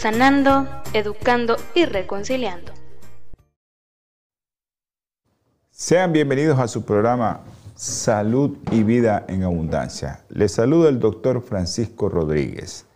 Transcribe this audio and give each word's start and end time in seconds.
sanando, 0.00 0.66
educando 0.94 1.56
y 1.74 1.84
reconciliando. 1.84 2.72
Sean 5.70 6.14
bienvenidos 6.14 6.58
a 6.58 6.68
su 6.68 6.86
programa 6.86 7.42
Salud 7.74 8.56
y 8.70 8.82
Vida 8.82 9.26
en 9.28 9.42
Abundancia. 9.42 10.24
Les 10.30 10.52
saluda 10.52 10.88
el 10.88 11.00
doctor 11.00 11.42
Francisco 11.42 12.08
Rodríguez 12.08 12.86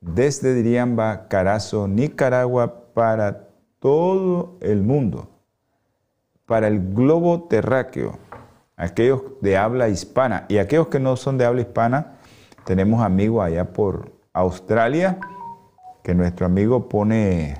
desde 0.00 0.52
Diriamba, 0.52 1.28
Carazo, 1.28 1.86
Nicaragua, 1.86 2.86
para 2.92 3.50
todo 3.78 4.56
el 4.60 4.82
mundo, 4.82 5.28
para 6.44 6.66
el 6.66 6.92
globo 6.92 7.44
terráqueo, 7.44 8.18
aquellos 8.76 9.22
de 9.42 9.56
habla 9.56 9.90
hispana 9.90 10.44
y 10.48 10.58
aquellos 10.58 10.88
que 10.88 10.98
no 10.98 11.14
son 11.14 11.38
de 11.38 11.44
habla 11.44 11.60
hispana, 11.60 12.18
tenemos 12.64 13.00
amigos 13.00 13.44
allá 13.44 13.72
por 13.72 14.10
Australia 14.32 15.20
que 16.08 16.14
nuestro 16.14 16.46
amigo 16.46 16.88
pone 16.88 17.54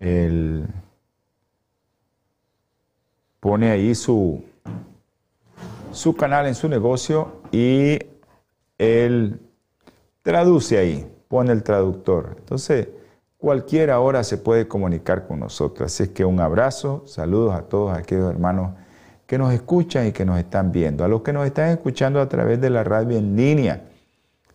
el 0.00 0.66
pone 3.38 3.70
ahí 3.70 3.94
su 3.94 4.42
su 5.92 6.16
canal 6.16 6.48
en 6.48 6.56
su 6.56 6.68
negocio 6.68 7.42
y 7.52 7.96
él 8.76 9.40
traduce 10.22 10.78
ahí, 10.78 11.08
pone 11.28 11.52
el 11.52 11.62
traductor. 11.62 12.34
Entonces, 12.40 12.88
cualquier 13.36 13.92
hora 13.92 14.24
se 14.24 14.38
puede 14.38 14.66
comunicar 14.66 15.28
con 15.28 15.38
nosotros. 15.38 15.92
Así 15.92 16.02
es 16.02 16.08
que 16.08 16.24
un 16.24 16.40
abrazo, 16.40 17.04
saludos 17.06 17.54
a 17.54 17.62
todos 17.62 17.96
aquellos 17.96 18.28
hermanos 18.32 18.72
que 19.28 19.38
nos 19.38 19.54
escuchan 19.54 20.08
y 20.08 20.12
que 20.12 20.24
nos 20.24 20.40
están 20.40 20.72
viendo. 20.72 21.04
A 21.04 21.08
los 21.08 21.22
que 21.22 21.32
nos 21.32 21.46
están 21.46 21.68
escuchando 21.68 22.20
a 22.20 22.28
través 22.28 22.60
de 22.60 22.70
la 22.70 22.82
radio 22.82 23.16
en 23.16 23.36
línea, 23.36 23.84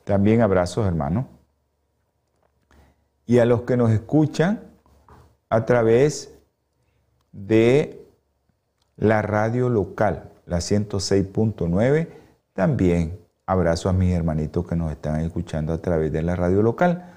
también 0.03 0.41
abrazos, 0.41 0.85
hermanos 0.85 1.27
y 3.25 3.39
a 3.39 3.45
los 3.45 3.61
que 3.61 3.77
nos 3.77 3.91
escuchan 3.91 4.61
a 5.49 5.65
través 5.65 6.33
de 7.31 8.05
la 8.97 9.21
radio 9.21 9.69
local, 9.69 10.31
la 10.45 10.57
106.9. 10.57 12.07
También 12.53 13.19
abrazo 13.45 13.89
a 13.89 13.93
mis 13.93 14.13
hermanitos 14.13 14.65
que 14.67 14.75
nos 14.75 14.91
están 14.91 15.21
escuchando 15.21 15.73
a 15.73 15.81
través 15.81 16.11
de 16.11 16.21
la 16.21 16.35
radio 16.35 16.61
local. 16.61 17.11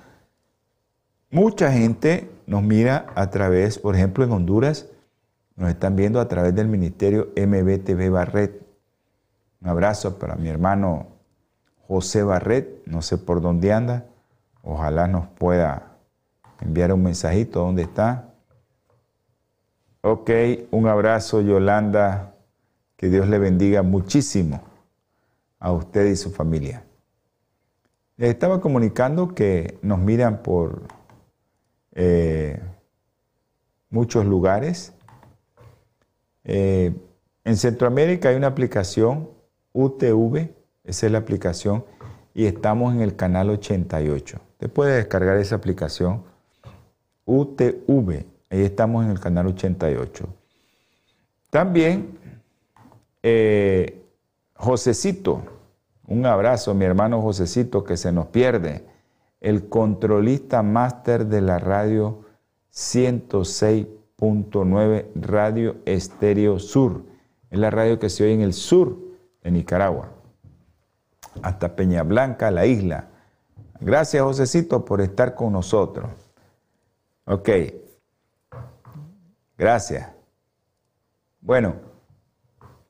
Mucha 1.30 1.72
gente 1.72 2.30
nos 2.46 2.62
mira 2.62 3.06
a 3.14 3.30
través, 3.30 3.78
por 3.78 3.94
ejemplo, 3.94 4.24
en 4.24 4.32
Honduras, 4.32 4.86
nos 5.56 5.70
están 5.70 5.96
viendo 5.96 6.20
a 6.20 6.28
través 6.28 6.54
del 6.54 6.68
ministerio 6.68 7.32
MBTV 7.36 8.10
Barret. 8.10 8.62
Un 9.60 9.68
abrazo 9.68 10.18
para 10.18 10.36
mi 10.36 10.48
hermano 10.48 11.08
José 11.88 12.22
Barret, 12.22 12.82
no 12.86 13.02
sé 13.02 13.16
por 13.18 13.40
dónde 13.40 13.72
anda, 13.72 14.04
ojalá 14.62 15.08
nos 15.08 15.26
pueda 15.28 15.95
enviar 16.60 16.92
un 16.92 17.02
mensajito, 17.02 17.60
¿dónde 17.60 17.82
está? 17.82 18.34
Ok, 20.02 20.30
un 20.70 20.86
abrazo 20.86 21.40
Yolanda, 21.40 22.34
que 22.96 23.08
Dios 23.08 23.28
le 23.28 23.38
bendiga 23.38 23.82
muchísimo 23.82 24.62
a 25.58 25.72
usted 25.72 26.06
y 26.06 26.16
su 26.16 26.30
familia. 26.30 26.84
Les 28.16 28.30
estaba 28.30 28.60
comunicando 28.60 29.34
que 29.34 29.78
nos 29.82 29.98
miran 29.98 30.42
por 30.42 30.82
eh, 31.92 32.60
muchos 33.90 34.24
lugares. 34.24 34.94
Eh, 36.44 36.94
en 37.44 37.56
Centroamérica 37.56 38.28
hay 38.28 38.36
una 38.36 38.46
aplicación 38.46 39.28
UTV, 39.72 40.50
esa 40.84 41.06
es 41.06 41.12
la 41.12 41.18
aplicación, 41.18 41.84
y 42.32 42.46
estamos 42.46 42.94
en 42.94 43.00
el 43.02 43.16
canal 43.16 43.50
88. 43.50 44.40
Usted 44.52 44.70
puede 44.70 44.96
descargar 44.96 45.36
esa 45.38 45.56
aplicación 45.56 46.22
UTV. 47.26 48.24
Ahí 48.48 48.62
estamos 48.62 49.04
en 49.04 49.10
el 49.10 49.20
canal 49.20 49.48
88. 49.48 50.26
También, 51.50 52.18
eh, 53.22 54.02
Josecito, 54.54 55.42
un 56.06 56.24
abrazo, 56.24 56.74
mi 56.74 56.84
hermano 56.84 57.20
Josecito, 57.20 57.84
que 57.84 57.96
se 57.96 58.12
nos 58.12 58.26
pierde, 58.26 58.84
el 59.40 59.68
controlista 59.68 60.62
máster 60.62 61.26
de 61.26 61.40
la 61.40 61.58
radio 61.58 62.24
106.9 62.72 65.06
Radio 65.14 65.76
Estéreo 65.84 66.58
Sur. 66.58 67.02
Es 67.50 67.58
la 67.58 67.70
radio 67.70 67.98
que 67.98 68.08
se 68.08 68.24
oye 68.24 68.34
en 68.34 68.42
el 68.42 68.52
sur 68.52 68.98
de 69.42 69.50
Nicaragua, 69.50 70.10
hasta 71.42 71.74
Peña 71.74 72.02
Blanca, 72.02 72.50
la 72.50 72.66
isla. 72.66 73.08
Gracias, 73.80 74.22
Josecito, 74.22 74.84
por 74.84 75.00
estar 75.00 75.34
con 75.34 75.52
nosotros. 75.52 76.25
Ok. 77.26 77.50
Gracias. 79.58 80.10
Bueno, 81.40 81.74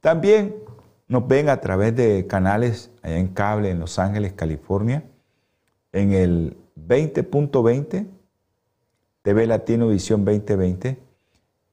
también 0.00 0.54
nos 1.08 1.26
ven 1.26 1.48
a 1.48 1.60
través 1.60 1.96
de 1.96 2.26
canales 2.26 2.90
allá 3.02 3.18
en 3.18 3.28
cable 3.28 3.70
en 3.70 3.80
Los 3.80 3.98
Ángeles, 3.98 4.34
California, 4.34 5.04
en 5.92 6.12
el 6.12 6.56
20.20, 6.76 8.06
TV 9.22 9.46
Latino 9.46 9.88
Visión 9.88 10.24
2020 10.24 10.98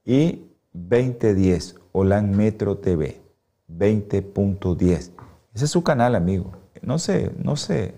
y 0.06 0.46
2010, 0.74 1.76
Olan 1.92 2.36
Metro 2.36 2.78
TV 2.78 3.22
20.10. 3.70 5.12
Ese 5.54 5.66
es 5.66 5.72
su 5.72 5.84
canal, 5.84 6.16
amigo. 6.16 6.54
No 6.82 6.98
se, 6.98 7.32
no 7.38 7.56
se, 7.56 7.96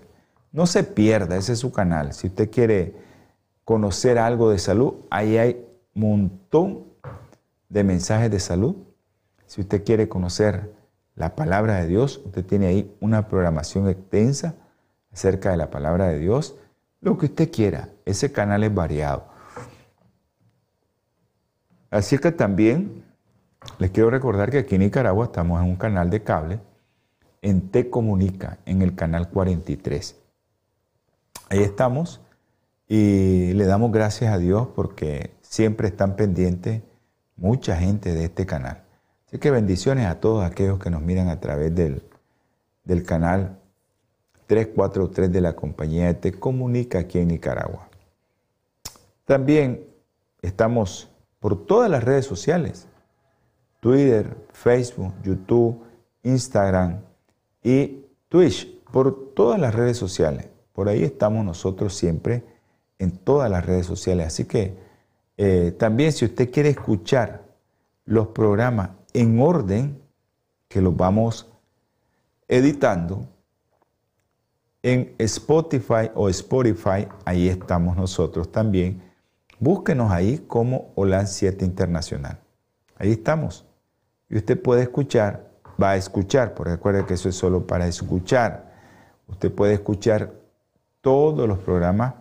no 0.52 0.66
se 0.66 0.84
pierda, 0.84 1.36
ese 1.36 1.52
es 1.52 1.58
su 1.60 1.72
canal. 1.72 2.12
Si 2.12 2.26
usted 2.28 2.50
quiere 2.50 3.05
conocer 3.66 4.16
algo 4.16 4.50
de 4.50 4.60
salud, 4.60 4.94
ahí 5.10 5.38
hay 5.38 5.66
un 5.96 6.02
montón 6.02 6.84
de 7.68 7.82
mensajes 7.82 8.30
de 8.30 8.38
salud. 8.38 8.76
Si 9.46 9.60
usted 9.60 9.82
quiere 9.84 10.08
conocer 10.08 10.72
la 11.16 11.34
palabra 11.34 11.74
de 11.78 11.88
Dios, 11.88 12.22
usted 12.24 12.46
tiene 12.46 12.68
ahí 12.68 12.96
una 13.00 13.26
programación 13.26 13.88
extensa 13.88 14.54
acerca 15.12 15.50
de 15.50 15.56
la 15.56 15.68
palabra 15.68 16.06
de 16.06 16.20
Dios, 16.20 16.54
lo 17.00 17.18
que 17.18 17.26
usted 17.26 17.50
quiera. 17.50 17.88
Ese 18.04 18.30
canal 18.30 18.62
es 18.62 18.72
variado. 18.72 19.24
Así 21.90 22.18
que 22.18 22.30
también 22.30 23.02
les 23.80 23.90
quiero 23.90 24.10
recordar 24.10 24.48
que 24.48 24.58
aquí 24.58 24.76
en 24.76 24.82
Nicaragua 24.82 25.24
estamos 25.24 25.60
en 25.60 25.68
un 25.68 25.76
canal 25.76 26.08
de 26.08 26.22
cable, 26.22 26.60
en 27.42 27.68
Te 27.72 27.90
Comunica, 27.90 28.58
en 28.64 28.82
el 28.82 28.94
canal 28.94 29.28
43. 29.28 30.14
Ahí 31.48 31.64
estamos 31.64 32.20
y 32.88 33.52
le 33.52 33.64
damos 33.64 33.90
gracias 33.92 34.32
a 34.32 34.38
Dios 34.38 34.68
porque 34.74 35.30
siempre 35.42 35.88
están 35.88 36.16
pendientes 36.16 36.82
mucha 37.36 37.76
gente 37.76 38.14
de 38.14 38.24
este 38.24 38.46
canal. 38.46 38.82
Así 39.26 39.38
que 39.38 39.50
bendiciones 39.50 40.06
a 40.06 40.20
todos 40.20 40.44
aquellos 40.44 40.78
que 40.78 40.90
nos 40.90 41.02
miran 41.02 41.28
a 41.28 41.40
través 41.40 41.74
del, 41.74 42.02
del 42.84 43.02
canal 43.02 43.58
343 44.46 45.32
de 45.32 45.40
la 45.40 45.54
compañía 45.54 46.20
Te 46.20 46.32
Comunica 46.32 47.00
aquí 47.00 47.18
en 47.18 47.28
Nicaragua. 47.28 47.88
También 49.24 49.84
estamos 50.42 51.10
por 51.40 51.66
todas 51.66 51.90
las 51.90 52.04
redes 52.04 52.24
sociales, 52.24 52.86
Twitter, 53.80 54.36
Facebook, 54.52 55.12
YouTube, 55.24 55.82
Instagram 56.22 57.00
y 57.62 58.04
Twitch, 58.28 58.80
por 58.92 59.34
todas 59.34 59.58
las 59.58 59.74
redes 59.74 59.96
sociales. 59.96 60.48
Por 60.72 60.88
ahí 60.88 61.02
estamos 61.02 61.44
nosotros 61.44 61.94
siempre 61.94 62.44
en 62.98 63.12
todas 63.12 63.50
las 63.50 63.64
redes 63.64 63.86
sociales. 63.86 64.26
Así 64.26 64.44
que 64.44 64.76
eh, 65.36 65.74
también 65.78 66.12
si 66.12 66.24
usted 66.24 66.50
quiere 66.50 66.70
escuchar 66.70 67.42
los 68.04 68.28
programas 68.28 68.90
en 69.12 69.40
orden, 69.40 70.00
que 70.68 70.80
los 70.80 70.96
vamos 70.96 71.46
editando, 72.48 73.26
en 74.82 75.14
Spotify 75.18 76.10
o 76.14 76.28
Spotify, 76.28 77.08
ahí 77.24 77.48
estamos 77.48 77.96
nosotros 77.96 78.52
también. 78.52 79.02
Búsquenos 79.58 80.12
ahí 80.12 80.44
como 80.46 80.92
Holan 80.94 81.26
7 81.26 81.64
Internacional. 81.64 82.38
Ahí 82.96 83.12
estamos. 83.12 83.66
Y 84.28 84.36
usted 84.36 84.60
puede 84.60 84.82
escuchar, 84.82 85.50
va 85.82 85.90
a 85.90 85.96
escuchar, 85.96 86.54
porque 86.54 86.72
recuerde 86.72 87.04
que 87.04 87.14
eso 87.14 87.28
es 87.28 87.34
solo 87.34 87.66
para 87.66 87.88
escuchar. 87.88 88.72
Usted 89.26 89.52
puede 89.52 89.74
escuchar 89.74 90.32
todos 91.00 91.48
los 91.48 91.58
programas 91.58 92.14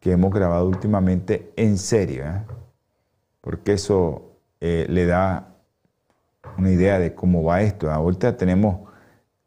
que 0.00 0.12
hemos 0.12 0.32
grabado 0.32 0.66
últimamente 0.66 1.52
en 1.56 1.78
serio, 1.78 2.24
¿eh? 2.24 2.42
porque 3.42 3.74
eso 3.74 4.32
eh, 4.60 4.86
le 4.88 5.06
da 5.06 5.54
una 6.56 6.70
idea 6.70 6.98
de 6.98 7.14
cómo 7.14 7.44
va 7.44 7.62
esto. 7.62 7.90
Ahorita 7.90 8.36
tenemos, 8.36 8.88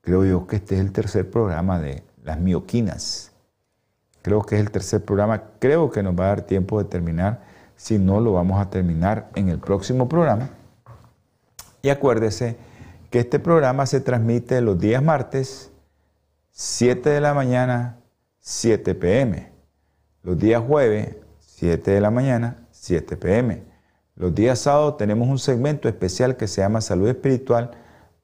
creo 0.02 0.24
yo 0.26 0.48
que 0.48 0.58
este 0.58 0.76
es 0.76 0.82
el 0.82 0.92
tercer 0.92 1.30
programa 1.30 1.80
de 1.80 2.04
las 2.24 2.40
mioquinas. 2.40 3.32
Creo 4.22 4.42
que 4.44 4.56
es 4.56 4.62
el 4.62 4.72
tercer 4.72 5.04
programa. 5.04 5.44
Creo 5.60 5.90
que 5.90 6.04
nos 6.04 6.18
va 6.18 6.26
a 6.26 6.28
dar 6.28 6.42
tiempo 6.44 6.82
de 6.82 6.86
terminar. 6.86 7.42
Si 7.76 7.98
no, 7.98 8.22
lo 8.22 8.34
vamos 8.34 8.62
a 8.62 8.70
terminar 8.70 9.30
en 9.36 9.50
el 9.50 9.60
próximo 9.60 10.08
programa. 10.08 10.50
Y 11.82 11.90
acuérdese 11.90 12.56
que 13.10 13.20
este 13.20 13.40
programa 13.40 13.86
se 13.86 14.00
transmite 14.00 14.62
los 14.62 14.80
días 14.80 15.04
martes, 15.04 15.72
7 16.52 17.10
de 17.10 17.20
la 17.20 17.34
mañana, 17.34 17.98
7 18.40 18.96
pm. 18.96 19.53
Los 20.24 20.40
días 20.40 20.64
jueves, 20.66 21.18
7 21.40 21.92
de 21.92 22.00
la 22.00 22.10
mañana, 22.10 22.66
7 22.72 23.18
pm. 23.18 23.64
Los 24.16 24.34
días 24.34 24.60
sábados 24.60 24.96
tenemos 24.96 25.28
un 25.28 25.38
segmento 25.38 25.90
especial 25.90 26.38
que 26.38 26.48
se 26.48 26.62
llama 26.62 26.80
Salud 26.80 27.10
Espiritual 27.10 27.72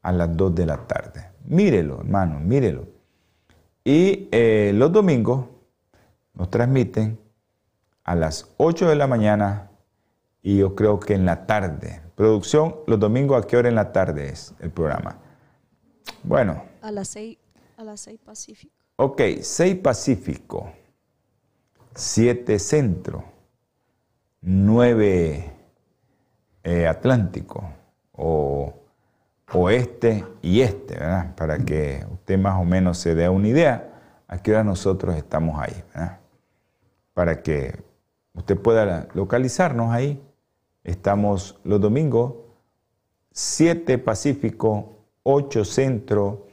a 0.02 0.14
las 0.14 0.36
2 0.38 0.56
de 0.56 0.66
la 0.66 0.88
tarde. 0.88 1.30
Mírelo, 1.44 2.00
hermano, 2.00 2.40
mírelo. 2.40 2.88
Y 3.84 4.30
eh, 4.32 4.72
los 4.76 4.94
domingos 4.94 5.48
nos 6.34 6.50
transmiten 6.50 7.20
a 8.06 8.16
las 8.16 8.50
8 8.56 8.88
de 8.88 8.96
la 8.96 9.08
mañana 9.08 9.70
y 10.42 10.58
yo 10.58 10.76
creo 10.76 11.02
que 11.02 11.16
en 11.16 11.26
la 11.26 11.46
tarde. 11.46 12.02
Producción, 12.16 12.78
los 12.88 12.98
domingos 12.98 13.44
a 13.44 13.46
qué 13.46 13.58
hora 13.58 13.68
en 13.68 13.76
la 13.76 13.92
tarde 13.92 14.30
es 14.30 14.54
el 14.62 14.72
programa. 14.72 15.18
Bueno. 16.24 16.64
A 16.82 16.92
las 16.92 17.10
6, 17.10 17.38
a 17.76 17.84
las 17.84 18.00
6 18.00 18.22
Pacífico. 18.24 18.74
Ok, 18.96 19.22
6 19.42 19.76
Pacífico, 19.80 20.72
7 21.96 22.60
Centro, 22.60 23.24
9 24.42 25.54
eh, 26.64 26.88
Atlántico 26.88 27.70
o 28.12 28.74
oeste 29.54 30.26
y 30.42 30.62
este, 30.62 30.96
¿verdad? 30.96 31.36
Para 31.36 31.58
que 31.60 32.06
usted 32.12 32.38
más 32.38 32.60
o 32.60 32.66
menos 32.66 32.98
se 32.98 33.16
dé 33.16 33.30
una 33.30 33.48
idea 33.48 33.90
a 34.28 34.38
qué 34.38 34.52
hora 34.52 34.64
nosotros 34.64 35.16
estamos 35.16 35.60
ahí, 35.60 35.84
¿verdad? 35.94 36.20
Para 37.14 37.42
que 37.42 37.82
usted 38.34 38.58
pueda 38.58 39.08
localizarnos 39.14 39.92
ahí. 39.92 40.22
Estamos 40.84 41.60
los 41.64 41.82
domingos 41.82 42.36
7 43.32 43.98
Pacífico, 43.98 44.98
8 45.24 45.66
Centro, 45.66 46.48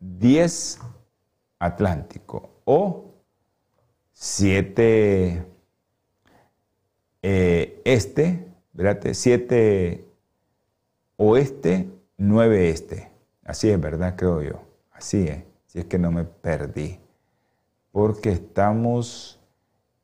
10 0.00 0.80
Atlántico 1.58 2.50
o 2.64 3.11
7 4.24 5.44
eh, 7.22 7.82
Este, 7.84 8.46
7 9.14 10.04
Oeste, 11.16 11.88
9 12.18 12.70
Este. 12.70 13.10
Así 13.42 13.68
es, 13.68 13.80
¿verdad? 13.80 14.14
Creo 14.16 14.40
yo. 14.40 14.62
Así 14.92 15.26
es. 15.26 15.42
Si 15.66 15.80
es 15.80 15.86
que 15.86 15.98
no 15.98 16.12
me 16.12 16.22
perdí. 16.22 17.00
Porque 17.90 18.30
estamos 18.30 19.40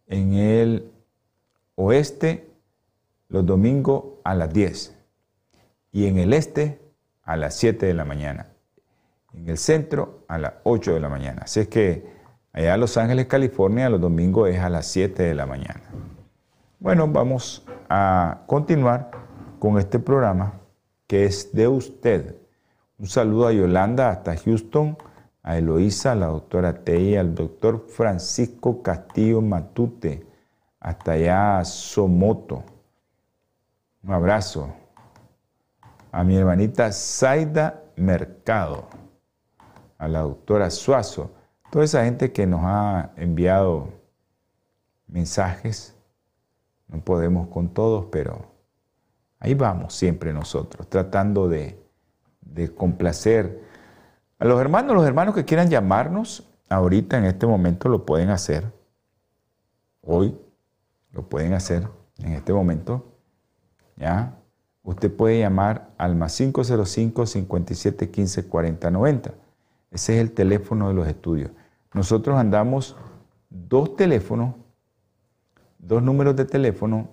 en 0.08 0.34
el 0.34 0.90
oeste 1.76 2.48
los 3.28 3.46
domingos 3.46 4.02
a 4.24 4.34
las 4.34 4.52
10 4.52 4.96
y 5.92 6.06
en 6.06 6.18
el 6.18 6.32
este 6.32 6.80
a 7.22 7.36
las 7.36 7.54
7 7.54 7.86
de 7.86 7.94
la 7.94 8.04
mañana. 8.04 8.48
En 9.32 9.48
el 9.48 9.58
centro 9.58 10.24
a 10.26 10.38
las 10.38 10.54
8 10.64 10.94
de 10.94 11.00
la 11.00 11.08
mañana. 11.08 11.42
Así 11.44 11.60
es 11.60 11.68
que 11.68 12.17
allá 12.58 12.74
en 12.74 12.80
Los 12.80 12.96
Ángeles, 12.96 13.26
California, 13.26 13.88
los 13.88 14.00
domingos 14.00 14.48
es 14.48 14.58
a 14.58 14.68
las 14.68 14.86
7 14.86 15.22
de 15.22 15.34
la 15.34 15.46
mañana. 15.46 15.82
Bueno, 16.80 17.06
vamos 17.06 17.64
a 17.88 18.40
continuar 18.46 19.12
con 19.60 19.78
este 19.78 20.00
programa 20.00 20.54
que 21.06 21.24
es 21.24 21.52
de 21.52 21.68
usted. 21.68 22.34
Un 22.98 23.06
saludo 23.06 23.46
a 23.46 23.52
Yolanda 23.52 24.10
hasta 24.10 24.36
Houston, 24.36 24.98
a 25.44 25.56
Eloísa, 25.56 26.12
a 26.12 26.14
la 26.16 26.26
doctora 26.26 26.82
Tei, 26.82 27.16
al 27.16 27.32
doctor 27.32 27.86
Francisco 27.88 28.82
Castillo 28.82 29.40
Matute, 29.40 30.26
hasta 30.80 31.12
allá 31.12 31.60
a 31.60 31.64
Somoto. 31.64 32.64
Un 34.02 34.12
abrazo. 34.12 34.74
A 36.10 36.24
mi 36.24 36.36
hermanita 36.36 36.90
Zaida 36.90 37.84
Mercado, 37.94 38.88
a 39.96 40.08
la 40.08 40.20
doctora 40.20 40.70
Suazo, 40.70 41.37
toda 41.70 41.84
esa 41.84 42.04
gente 42.04 42.32
que 42.32 42.46
nos 42.46 42.60
ha 42.64 43.12
enviado 43.16 43.92
mensajes. 45.06 45.94
No 46.88 47.00
podemos 47.00 47.48
con 47.48 47.68
todos, 47.68 48.06
pero 48.10 48.52
ahí 49.40 49.54
vamos 49.54 49.94
siempre 49.94 50.32
nosotros, 50.32 50.88
tratando 50.88 51.48
de, 51.48 51.78
complacer 52.76 53.62
a 54.38 54.44
los 54.44 54.60
hermanos. 54.60 54.96
Los 54.96 55.06
hermanos 55.06 55.34
que 55.34 55.44
quieran 55.44 55.68
llamarnos, 55.68 56.48
ahorita 56.68 57.18
en 57.18 57.24
este 57.24 57.46
momento 57.46 57.88
lo 57.88 58.06
pueden 58.06 58.30
hacer. 58.30 58.72
Hoy 60.00 60.36
lo 61.12 61.28
pueden 61.28 61.52
hacer 61.52 61.88
en 62.18 62.32
este 62.32 62.52
momento. 62.52 63.12
¿Ya? 63.96 64.34
Usted 64.82 65.14
puede 65.14 65.40
llamar 65.40 65.90
al 65.98 66.16
más 66.16 66.36
505 66.36 67.26
57 67.26 68.10
15 68.10 68.48
40 68.48 68.90
90. 68.90 69.34
Ese 69.90 70.16
es 70.16 70.20
el 70.20 70.32
teléfono 70.32 70.88
de 70.88 70.94
los 70.94 71.08
estudios. 71.08 71.50
Nosotros 71.94 72.38
andamos 72.38 72.96
dos 73.50 73.96
teléfonos, 73.96 74.54
dos 75.78 76.02
números 76.02 76.36
de 76.36 76.44
teléfono 76.44 77.08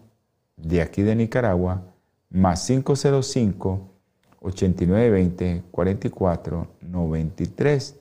de 0.58 0.82
aquí 0.82 1.02
de 1.02 1.16
Nicaragua, 1.16 1.84
más 2.30 2.66
505 2.68 3.90
8920 4.42 5.64
44 5.72 6.68
93. 6.82 7.96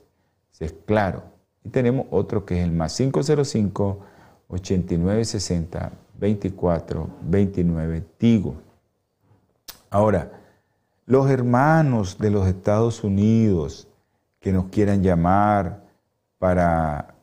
Es 0.59 0.73
claro. 0.85 1.23
Y 1.63 1.69
tenemos 1.69 2.05
otro 2.11 2.45
que 2.45 2.59
es 2.59 2.63
el 2.63 2.71
más 2.71 2.95
505 2.95 3.99
8960 4.47 5.91
24 6.19 7.09
29 7.23 8.03
Tigo. 8.17 8.55
Ahora, 9.89 10.31
los 11.05 11.29
hermanos 11.29 12.17
de 12.17 12.31
los 12.31 12.47
Estados 12.47 13.03
Unidos 13.03 13.87
que 14.45 14.53
nos 14.53 14.65
quieran 14.65 15.01
llamar 15.01 15.81
para 16.37 17.15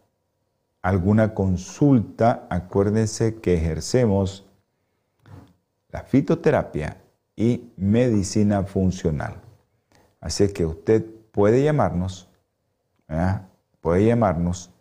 alguna 0.82 1.34
consulta, 1.34 2.48
acuérdense 2.50 3.36
que 3.36 3.54
ejercemos 3.54 4.44
la 5.90 6.02
fitoterapia 6.02 6.96
y 7.36 7.70
medicina 7.76 8.64
funcional. 8.64 9.36
Así 10.20 10.52
que 10.52 10.66
usted 10.66 11.06
puede 11.30 11.62
llamarnos, 11.62 12.28
puede 13.80 14.04
llamarnos 14.04 14.72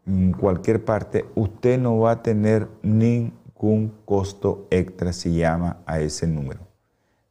en 0.05 0.33
cualquier 0.33 0.85
parte, 0.85 1.25
usted 1.35 1.79
no 1.79 1.97
va 1.99 2.11
a 2.11 2.23
tener 2.23 2.67
ningún 2.81 3.93
costo 4.05 4.67
extra 4.69 5.13
si 5.13 5.35
llama 5.35 5.77
a 5.85 5.99
ese 5.99 6.27
número. 6.27 6.61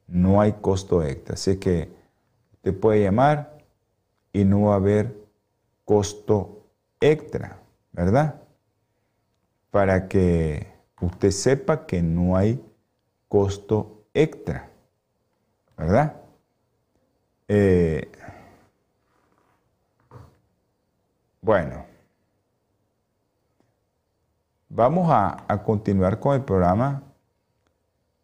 No 0.06 0.40
hay 0.40 0.52
costo 0.54 1.04
extra. 1.04 1.34
Así 1.34 1.56
que 1.56 1.90
usted 2.54 2.78
puede 2.78 3.02
llamar 3.02 3.58
y 4.32 4.44
no 4.44 4.62
va 4.62 4.74
a 4.74 4.76
haber 4.76 5.16
costo 5.84 6.66
extra, 7.00 7.60
¿verdad? 7.98 8.40
Para 9.72 10.06
que 10.06 10.72
usted 11.00 11.32
sepa 11.32 11.84
que 11.84 12.00
no 12.00 12.36
hay 12.36 12.64
costo 13.26 14.04
extra, 14.14 14.70
¿verdad? 15.76 16.14
Eh, 17.48 18.08
bueno, 21.40 21.86
vamos 24.68 25.10
a, 25.10 25.44
a 25.48 25.60
continuar 25.64 26.20
con 26.20 26.36
el 26.36 26.44
programa. 26.44 27.02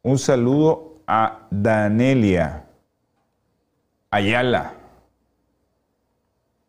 Un 0.03 0.19
saludo 0.21 1.01
a 1.05 1.49
Danelia 1.51 2.65
Ayala. 4.09 4.75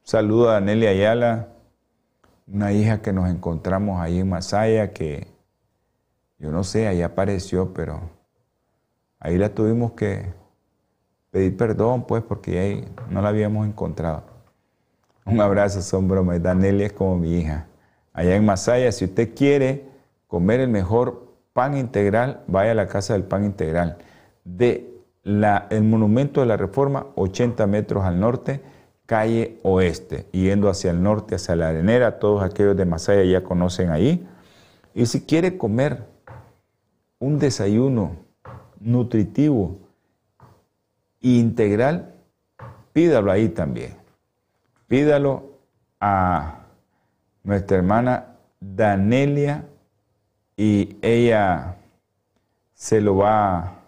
Saludo 0.01 0.49
a 0.49 0.53
Danelia 0.53 0.89
Ayala, 0.89 1.54
una 2.47 2.71
hija 2.71 3.01
que 3.01 3.13
nos 3.13 3.29
encontramos 3.29 3.99
ahí 3.99 4.19
en 4.19 4.29
Masaya, 4.29 4.93
que 4.93 5.27
yo 6.37 6.51
no 6.51 6.63
sé, 6.63 6.87
ahí 6.87 7.01
apareció, 7.01 7.73
pero 7.73 8.01
ahí 9.19 9.37
la 9.37 9.49
tuvimos 9.49 9.93
que 9.93 10.33
pedir 11.31 11.57
perdón, 11.57 12.05
pues, 12.05 12.23
porque 12.23 12.59
ahí 12.59 12.87
no 13.09 13.21
la 13.21 13.29
habíamos 13.29 13.67
encontrado. 13.67 14.23
Un 15.25 15.41
abrazo, 15.41 15.81
son 15.81 16.07
bromas. 16.07 16.41
Danelia 16.41 16.85
es 16.85 16.93
como 16.93 17.17
mi 17.17 17.39
hija. 17.39 17.65
Allá 18.13 18.35
en 18.35 18.45
Masaya, 18.45 18.91
si 18.91 19.05
usted 19.05 19.33
quiere 19.35 19.85
comer 20.27 20.59
el 20.59 20.69
mejor 20.69 21.33
pan 21.51 21.75
integral, 21.75 22.43
vaya 22.47 22.71
a 22.71 22.75
la 22.75 22.87
Casa 22.87 23.13
del 23.13 23.23
Pan 23.23 23.43
Integral. 23.43 23.97
De 24.43 24.93
la, 25.23 25.67
el 25.71 25.83
Monumento 25.83 26.41
de 26.41 26.45
la 26.45 26.57
Reforma, 26.57 27.07
80 27.15 27.65
metros 27.65 28.05
al 28.05 28.19
norte, 28.19 28.61
calle 29.05 29.59
oeste, 29.63 30.25
yendo 30.31 30.69
hacia 30.69 30.91
el 30.91 31.01
norte, 31.01 31.35
hacia 31.35 31.55
la 31.55 31.69
arenera. 31.69 32.19
Todos 32.19 32.43
aquellos 32.43 32.75
de 32.75 32.85
Masaya 32.85 33.23
ya 33.23 33.43
conocen 33.43 33.89
ahí. 33.89 34.27
Y 34.93 35.05
si 35.05 35.21
quiere 35.21 35.57
comer 35.57 36.05
un 37.19 37.39
desayuno 37.39 38.15
nutritivo 38.79 39.77
e 41.21 41.29
integral, 41.29 42.13
pídalo 42.93 43.31
ahí 43.31 43.49
también. 43.49 43.95
Pídalo 44.87 45.51
a 45.99 46.59
nuestra 47.43 47.77
hermana 47.77 48.35
Danelia 48.59 49.65
y 50.57 50.97
ella 51.01 51.77
se 52.73 53.01
lo 53.01 53.17
va 53.17 53.81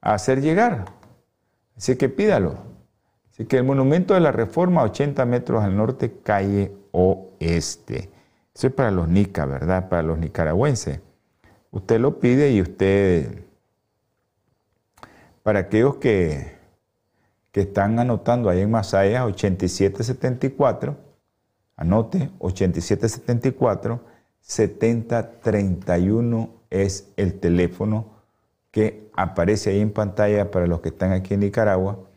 a 0.00 0.14
hacer 0.14 0.40
llegar. 0.40 0.86
Así 1.76 1.96
que 1.96 2.08
pídalo. 2.08 2.69
Así 3.40 3.46
que 3.46 3.56
el 3.56 3.64
monumento 3.64 4.12
de 4.12 4.20
la 4.20 4.32
Reforma, 4.32 4.82
80 4.82 5.24
metros 5.24 5.64
al 5.64 5.74
norte, 5.74 6.12
calle 6.22 6.72
oeste. 6.90 8.10
Eso 8.54 8.66
es 8.66 8.72
para 8.74 8.90
los 8.90 9.08
nicas, 9.08 9.48
¿verdad? 9.48 9.88
Para 9.88 10.02
los 10.02 10.18
nicaragüenses. 10.18 11.00
Usted 11.70 12.00
lo 12.00 12.20
pide 12.20 12.50
y 12.50 12.60
usted, 12.60 13.44
para 15.42 15.60
aquellos 15.60 15.96
que, 15.96 16.52
que 17.50 17.62
están 17.62 17.98
anotando 17.98 18.50
ahí 18.50 18.60
en 18.60 18.70
Masaya, 18.70 19.24
8774, 19.24 20.98
anote, 21.76 22.28
8774, 22.40 24.02
7031 24.42 26.50
es 26.68 27.10
el 27.16 27.40
teléfono 27.40 28.04
que 28.70 29.08
aparece 29.14 29.70
ahí 29.70 29.80
en 29.80 29.94
pantalla 29.94 30.50
para 30.50 30.66
los 30.66 30.82
que 30.82 30.90
están 30.90 31.12
aquí 31.12 31.32
en 31.32 31.40
Nicaragua. 31.40 32.09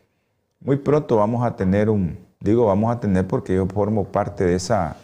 Muy 0.64 0.78
pronto 0.78 1.18
vamos 1.18 1.46
a 1.46 1.54
tener 1.54 1.88
un, 1.88 2.18
digo 2.40 2.66
vamos 2.66 2.90
a 2.90 2.98
tener 2.98 3.28
porque 3.28 3.54
yo 3.54 3.66
formo 3.66 4.04
parte 4.04 4.44
de 4.44 4.56
esa, 4.56 4.96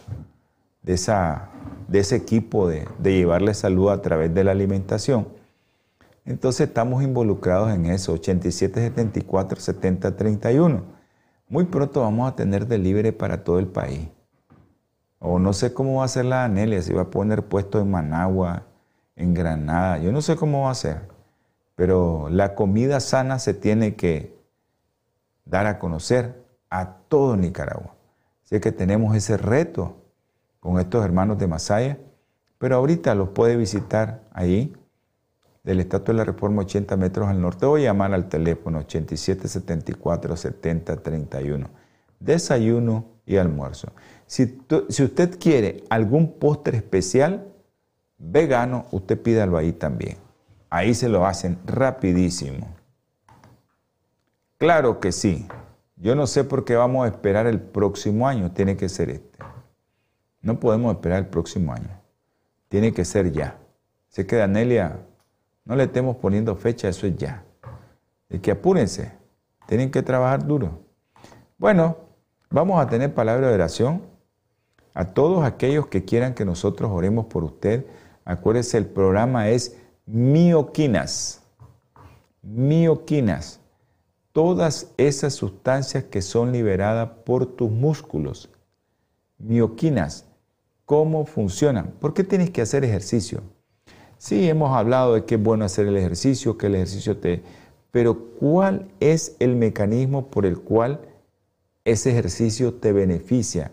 de 0.81 0.93
esa 0.93 1.51
de 1.87 1.99
ese 1.99 2.15
equipo 2.15 2.67
de, 2.67 2.87
llevarle 3.03 3.53
salud 3.53 3.89
a 3.89 4.01
través 4.01 4.33
de 4.33 4.43
la 4.43 4.51
alimentación. 4.51 5.27
Entonces 6.25 6.69
estamos 6.69 7.03
involucrados 7.03 7.71
en 7.71 7.85
eso, 7.85 8.13
8774 8.13 9.59
7031. 9.59 10.81
Muy 11.49 11.65
pronto 11.65 12.01
vamos 12.01 12.31
a 12.31 12.35
tener 12.35 12.65
delivery 12.65 13.11
para 13.11 13.43
todo 13.43 13.59
el 13.59 13.67
país. 13.67 14.07
O 15.19 15.37
no 15.37 15.53
sé 15.53 15.73
cómo 15.73 15.99
va 15.99 16.05
a 16.05 16.07
ser 16.07 16.25
la 16.25 16.45
Anelia, 16.45 16.81
si 16.81 16.93
va 16.93 17.03
a 17.03 17.11
poner 17.11 17.43
puesto 17.43 17.79
en 17.79 17.91
Managua, 17.91 18.63
en 19.15 19.35
Granada, 19.35 19.99
yo 19.99 20.11
no 20.11 20.21
sé 20.21 20.35
cómo 20.37 20.63
va 20.63 20.71
a 20.71 20.75
ser. 20.75 21.01
Pero 21.75 22.29
la 22.29 22.55
comida 22.55 22.99
sana 22.99 23.37
se 23.37 23.53
tiene 23.53 23.95
que 23.95 24.40
dar 25.45 25.67
a 25.67 25.79
conocer 25.79 26.43
a 26.69 26.97
todo 27.07 27.35
Nicaragua. 27.35 27.95
Así 28.43 28.59
que 28.59 28.71
tenemos 28.71 29.15
ese 29.15 29.37
reto 29.37 29.97
con 30.59 30.79
estos 30.79 31.03
hermanos 31.03 31.37
de 31.37 31.47
Masaya, 31.47 31.97
pero 32.57 32.75
ahorita 32.75 33.15
los 33.15 33.29
puede 33.29 33.57
visitar 33.57 34.21
ahí, 34.31 34.73
del 35.63 35.79
Estatua 35.79 36.13
de 36.13 36.17
la 36.19 36.23
Reforma 36.23 36.63
80 36.63 36.97
metros 36.97 37.27
al 37.27 37.41
norte, 37.41 37.65
o 37.65 37.77
llamar 37.77 38.13
al 38.13 38.29
teléfono 38.29 38.79
8774 38.79 40.35
7031. 40.35 41.69
Desayuno 42.19 43.05
y 43.25 43.37
almuerzo. 43.37 43.89
Si, 44.25 44.59
si 44.89 45.03
usted 45.03 45.39
quiere 45.39 45.83
algún 45.89 46.33
postre 46.39 46.77
especial 46.77 47.47
vegano, 48.17 48.85
usted 48.91 49.21
pídalo 49.21 49.57
ahí 49.57 49.71
también. 49.71 50.17
Ahí 50.69 50.93
se 50.93 51.09
lo 51.09 51.25
hacen 51.25 51.59
rapidísimo. 51.65 52.67
Claro 54.61 54.99
que 54.99 55.11
sí. 55.11 55.47
Yo 55.95 56.13
no 56.13 56.27
sé 56.27 56.43
por 56.43 56.65
qué 56.65 56.75
vamos 56.75 57.03
a 57.03 57.07
esperar 57.07 57.47
el 57.47 57.59
próximo 57.59 58.27
año, 58.27 58.51
tiene 58.51 58.77
que 58.77 58.89
ser 58.89 59.09
este. 59.09 59.39
No 60.39 60.59
podemos 60.59 60.93
esperar 60.93 61.17
el 61.17 61.25
próximo 61.25 61.73
año. 61.73 61.89
Tiene 62.69 62.93
que 62.93 63.03
ser 63.03 63.31
ya. 63.31 63.57
Sé 64.09 64.27
que 64.27 64.35
Danelia, 64.35 64.99
no 65.65 65.75
le 65.75 65.85
estemos 65.85 66.15
poniendo 66.17 66.55
fecha, 66.55 66.87
eso 66.89 67.07
es 67.07 67.17
ya. 67.17 67.43
Es 68.29 68.39
que 68.41 68.51
apúrense. 68.51 69.11
Tienen 69.65 69.89
que 69.89 70.03
trabajar 70.03 70.45
duro. 70.45 70.83
Bueno, 71.57 71.97
vamos 72.51 72.79
a 72.79 72.87
tener 72.87 73.15
palabra 73.15 73.47
de 73.47 73.55
oración. 73.55 74.03
A 74.93 75.05
todos 75.05 75.43
aquellos 75.43 75.87
que 75.87 76.05
quieran 76.05 76.35
que 76.35 76.45
nosotros 76.45 76.91
oremos 76.93 77.25
por 77.25 77.43
usted, 77.43 77.87
acuérdese, 78.25 78.77
el 78.77 78.85
programa 78.85 79.49
es 79.49 79.75
mioquinas. 80.05 81.41
Mioquinas. 82.43 83.60
Todas 84.33 84.91
esas 84.97 85.33
sustancias 85.33 86.05
que 86.05 86.21
son 86.21 86.51
liberadas 86.51 87.09
por 87.25 87.45
tus 87.45 87.69
músculos. 87.69 88.49
Mioquinas 89.37 90.25
cómo 90.91 91.25
funcionan. 91.25 91.93
¿Por 92.01 92.13
qué 92.13 92.25
tienes 92.25 92.49
que 92.49 92.61
hacer 92.61 92.83
ejercicio? 92.83 93.41
Sí, 94.17 94.49
hemos 94.49 94.75
hablado 94.75 95.13
de 95.13 95.23
que 95.23 95.35
es 95.35 95.41
bueno 95.41 95.63
hacer 95.63 95.87
el 95.87 95.95
ejercicio, 95.95 96.57
que 96.57 96.67
el 96.67 96.75
ejercicio 96.75 97.15
te... 97.15 97.43
Pero 97.91 98.17
¿cuál 98.39 98.91
es 98.99 99.37
el 99.39 99.55
mecanismo 99.55 100.27
por 100.27 100.45
el 100.45 100.59
cual 100.59 100.99
ese 101.85 102.11
ejercicio 102.11 102.73
te 102.73 102.91
beneficia? 102.91 103.71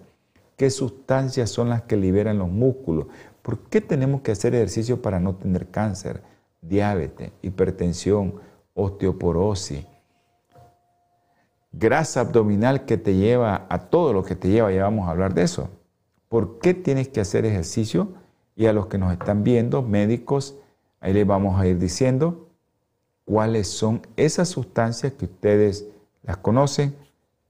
¿Qué 0.57 0.71
sustancias 0.71 1.51
son 1.51 1.69
las 1.69 1.83
que 1.83 1.97
liberan 1.97 2.39
los 2.39 2.51
músculos? 2.51 3.07
¿Por 3.43 3.59
qué 3.69 3.81
tenemos 3.81 4.21
que 4.21 4.31
hacer 4.31 4.55
ejercicio 4.55 5.03
para 5.03 5.19
no 5.19 5.35
tener 5.35 5.67
cáncer, 5.71 6.23
diabetes, 6.63 7.33
hipertensión, 7.43 8.35
osteoporosis? 8.75 9.85
Grasa 11.73 12.21
abdominal 12.21 12.85
que 12.85 12.97
te 12.97 13.15
lleva 13.15 13.67
a 13.69 13.91
todo 13.91 14.13
lo 14.13 14.25
que 14.25 14.35
te 14.35 14.49
lleva, 14.49 14.73
ya 14.73 14.85
vamos 14.85 15.07
a 15.09 15.11
hablar 15.11 15.35
de 15.35 15.43
eso. 15.43 15.69
¿Por 16.29 16.59
qué 16.59 16.75
tienes 16.75 17.09
que 17.09 17.21
hacer 17.21 17.45
ejercicio? 17.45 18.15
Y 18.57 18.67
a 18.67 18.73
los 18.73 18.87
que 18.87 18.99
nos 18.99 19.13
están 19.13 19.45
viendo, 19.45 19.83
médicos, 19.83 20.57
ahí 21.01 21.13
les 21.13 21.27
vamos 21.27 21.61
a 21.61 21.67
ir 21.67 21.79
diciendo 21.79 22.49
cuáles 23.25 23.69
son 23.69 24.03
esas 24.17 24.49
sustancias 24.49 25.13
que 25.13 25.27
ustedes 25.27 25.87
las 26.23 26.39
conocen, 26.39 26.97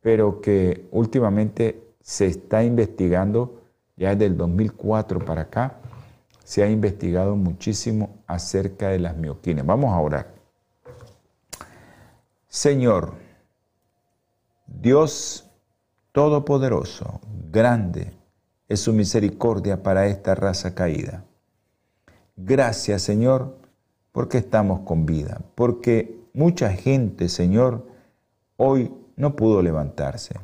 pero 0.00 0.40
que 0.40 0.86
últimamente 0.90 1.82
se 2.00 2.26
está 2.26 2.64
investigando, 2.64 3.62
ya 3.96 4.10
desde 4.10 4.26
el 4.26 4.36
2004 4.36 5.20
para 5.24 5.42
acá, 5.42 5.78
se 6.42 6.62
ha 6.62 6.70
investigado 6.70 7.36
muchísimo 7.36 8.16
acerca 8.26 8.88
de 8.88 8.98
las 8.98 9.16
mioquinas. 9.16 9.66
Vamos 9.66 9.92
a 9.92 10.00
orar. 10.00 10.34
Señor, 12.48 13.12
Dios 14.68 15.48
Todopoderoso, 16.12 17.20
grande, 17.50 18.12
es 18.66 18.80
su 18.80 18.92
misericordia 18.92 19.82
para 19.82 20.06
esta 20.06 20.34
raza 20.34 20.74
caída. 20.74 21.24
Gracias, 22.36 23.02
Señor, 23.02 23.56
porque 24.10 24.38
estamos 24.38 24.80
con 24.80 25.06
vida, 25.06 25.40
porque 25.54 26.18
mucha 26.32 26.70
gente, 26.70 27.28
Señor, 27.28 27.86
hoy 28.56 28.92
no 29.16 29.36
pudo 29.36 29.62
levantarse. 29.62 30.34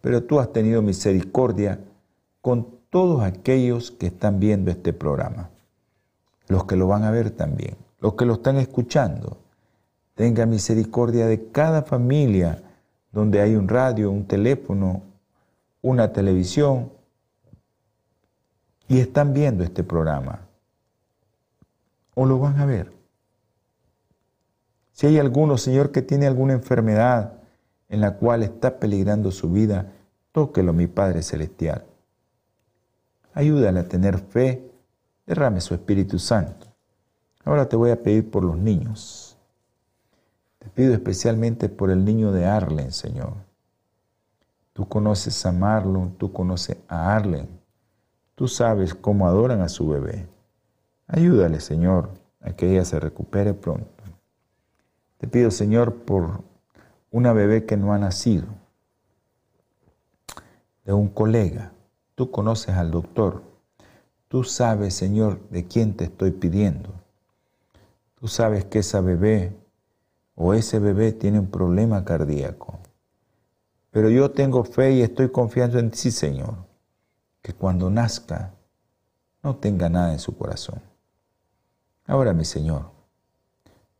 Pero 0.00 0.24
tú 0.24 0.40
has 0.40 0.52
tenido 0.52 0.82
misericordia 0.82 1.78
con 2.40 2.66
todos 2.90 3.22
aquellos 3.22 3.92
que 3.92 4.06
están 4.06 4.40
viendo 4.40 4.72
este 4.72 4.92
programa, 4.92 5.50
los 6.48 6.64
que 6.64 6.74
lo 6.74 6.88
van 6.88 7.04
a 7.04 7.12
ver 7.12 7.30
también, 7.30 7.76
los 8.00 8.14
que 8.14 8.24
lo 8.24 8.34
están 8.34 8.56
escuchando. 8.56 9.36
Tenga 10.14 10.46
misericordia 10.46 11.26
de 11.26 11.48
cada 11.50 11.82
familia 11.82 12.62
donde 13.16 13.40
hay 13.40 13.56
un 13.56 13.66
radio, 13.66 14.10
un 14.10 14.26
teléfono, 14.26 15.00
una 15.80 16.12
televisión 16.12 16.92
y 18.88 19.00
están 19.00 19.32
viendo 19.32 19.64
este 19.64 19.82
programa. 19.82 20.40
O 22.14 22.26
lo 22.26 22.38
van 22.38 22.60
a 22.60 22.66
ver. 22.66 22.92
Si 24.92 25.06
hay 25.06 25.18
alguno, 25.18 25.56
Señor, 25.56 25.92
que 25.92 26.02
tiene 26.02 26.26
alguna 26.26 26.52
enfermedad 26.52 27.32
en 27.88 28.02
la 28.02 28.16
cual 28.16 28.42
está 28.42 28.78
peligrando 28.78 29.30
su 29.30 29.50
vida, 29.50 29.92
tóquelo, 30.32 30.74
mi 30.74 30.86
Padre 30.86 31.22
Celestial. 31.22 31.86
Ayúdale 33.32 33.80
a 33.80 33.88
tener 33.88 34.18
fe, 34.18 34.70
derrame 35.24 35.62
su 35.62 35.72
Espíritu 35.72 36.18
Santo. 36.18 36.66
Ahora 37.46 37.66
te 37.66 37.76
voy 37.76 37.92
a 37.92 38.02
pedir 38.02 38.30
por 38.30 38.44
los 38.44 38.58
niños. 38.58 39.25
Te 40.66 40.72
pido 40.72 40.94
especialmente 40.94 41.68
por 41.68 41.92
el 41.92 42.04
niño 42.04 42.32
de 42.32 42.44
Arlen, 42.44 42.90
Señor. 42.90 43.34
Tú 44.72 44.88
conoces 44.88 45.46
a 45.46 45.52
Marlon, 45.52 46.16
tú 46.18 46.32
conoces 46.32 46.78
a 46.88 47.14
Arlen. 47.14 47.48
Tú 48.34 48.48
sabes 48.48 48.92
cómo 48.92 49.28
adoran 49.28 49.60
a 49.60 49.68
su 49.68 49.88
bebé. 49.88 50.26
Ayúdale, 51.06 51.60
Señor, 51.60 52.10
a 52.40 52.50
que 52.50 52.68
ella 52.68 52.84
se 52.84 52.98
recupere 52.98 53.54
pronto. 53.54 53.86
Te 55.18 55.28
pido, 55.28 55.52
Señor, 55.52 55.94
por 56.02 56.40
una 57.12 57.32
bebé 57.32 57.64
que 57.64 57.76
no 57.76 57.92
ha 57.92 57.98
nacido, 57.98 58.48
de 60.84 60.92
un 60.92 61.08
colega. 61.08 61.70
Tú 62.16 62.32
conoces 62.32 62.74
al 62.74 62.90
doctor. 62.90 63.44
Tú 64.26 64.42
sabes, 64.42 64.94
Señor, 64.94 65.38
de 65.48 65.68
quién 65.68 65.96
te 65.96 66.02
estoy 66.02 66.32
pidiendo. 66.32 66.90
Tú 68.16 68.26
sabes 68.26 68.64
que 68.64 68.80
esa 68.80 69.00
bebé 69.00 69.52
o 70.36 70.54
ese 70.54 70.78
bebé 70.78 71.12
tiene 71.12 71.40
un 71.40 71.50
problema 71.50 72.04
cardíaco. 72.04 72.78
Pero 73.90 74.10
yo 74.10 74.30
tengo 74.30 74.62
fe 74.62 74.92
y 74.92 75.02
estoy 75.02 75.30
confiando 75.30 75.78
en 75.78 75.90
ti, 75.90 76.10
Señor, 76.10 76.54
que 77.42 77.54
cuando 77.54 77.90
nazca 77.90 78.54
no 79.42 79.56
tenga 79.56 79.88
nada 79.88 80.12
en 80.12 80.18
su 80.18 80.36
corazón. 80.36 80.80
Ahora, 82.06 82.34
mi 82.34 82.44
Señor, 82.44 82.90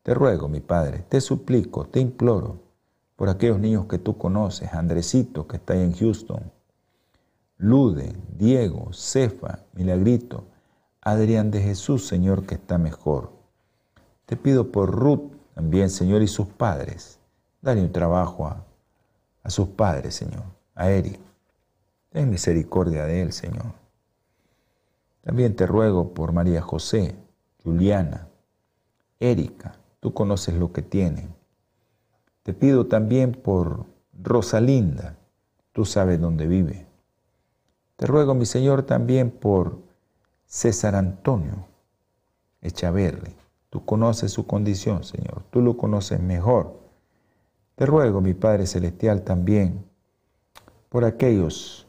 te 0.03 0.15
ruego, 0.15 0.49
mi 0.49 0.61
Padre, 0.61 1.05
te 1.09 1.21
suplico, 1.21 1.87
te 1.87 1.99
imploro 1.99 2.61
por 3.17 3.31
aquellos 3.31 3.59
niños 3.59 3.87
que 3.87 3.99
tú 3.99 4.19
conoces, 4.19 4.73
Andresito, 4.75 5.49
que 5.49 5.57
está 5.57 5.73
ahí 5.73 5.81
en 5.81 5.95
Houston, 5.95 6.53
Lude, 7.57 8.15
Diego, 8.37 8.93
Cefa, 8.93 9.61
Milagrito, 9.73 10.45
Adrián 11.01 11.51
de 11.51 11.63
Jesús, 11.63 12.07
Señor, 12.07 12.45
que 12.45 12.57
está 12.57 12.77
mejor. 12.77 13.31
Te 14.27 14.37
pido 14.37 14.71
por 14.71 14.91
Ruth 14.91 15.36
también, 15.57 15.89
Señor, 15.89 16.21
y 16.21 16.29
sus 16.29 16.49
padres. 16.49 17.19
Dale 17.63 17.81
un 17.81 17.91
trabajo 17.91 18.47
a, 18.47 18.63
a 19.43 19.49
sus 19.49 19.69
padres, 19.69 20.15
Señor, 20.15 20.43
a 20.75 20.91
Eric. 20.91 21.19
Ten 22.11 22.29
misericordia 22.29 23.07
de 23.07 23.23
él, 23.23 23.33
Señor. 23.33 23.73
También 25.23 25.57
te 25.57 25.67
ruego 25.67 26.13
por 26.13 26.33
María 26.33 26.61
José, 26.61 27.17
Juliana, 27.65 28.29
Erika, 29.19 29.79
Tú 29.99 30.13
conoces 30.13 30.55
lo 30.55 30.73
que 30.73 30.83
tienen. 30.83 31.35
Te 32.43 32.53
pido 32.53 32.87
también 32.87 33.33
por 33.33 33.87
Rosalinda. 34.13 35.17
Tú 35.73 35.87
sabes 35.87 36.21
dónde 36.21 36.47
vive. 36.47 36.87
Te 37.97 38.05
ruego, 38.05 38.35
mi 38.35 38.45
Señor, 38.45 38.83
también 38.83 39.31
por 39.31 39.79
César 40.45 40.95
Antonio 40.95 41.65
Echaverri. 42.61 43.46
Tú 43.77 43.85
conoces 43.85 44.33
su 44.33 44.47
condición, 44.47 45.05
Señor. 45.05 45.43
Tú 45.51 45.61
lo 45.61 45.77
conoces 45.77 46.19
mejor. 46.19 46.81
Te 47.75 47.85
ruego, 47.85 48.23
mi 48.23 48.33
Padre 48.33 48.67
Celestial, 48.67 49.21
también 49.21 49.85
por 50.89 51.05
aquellos 51.05 51.87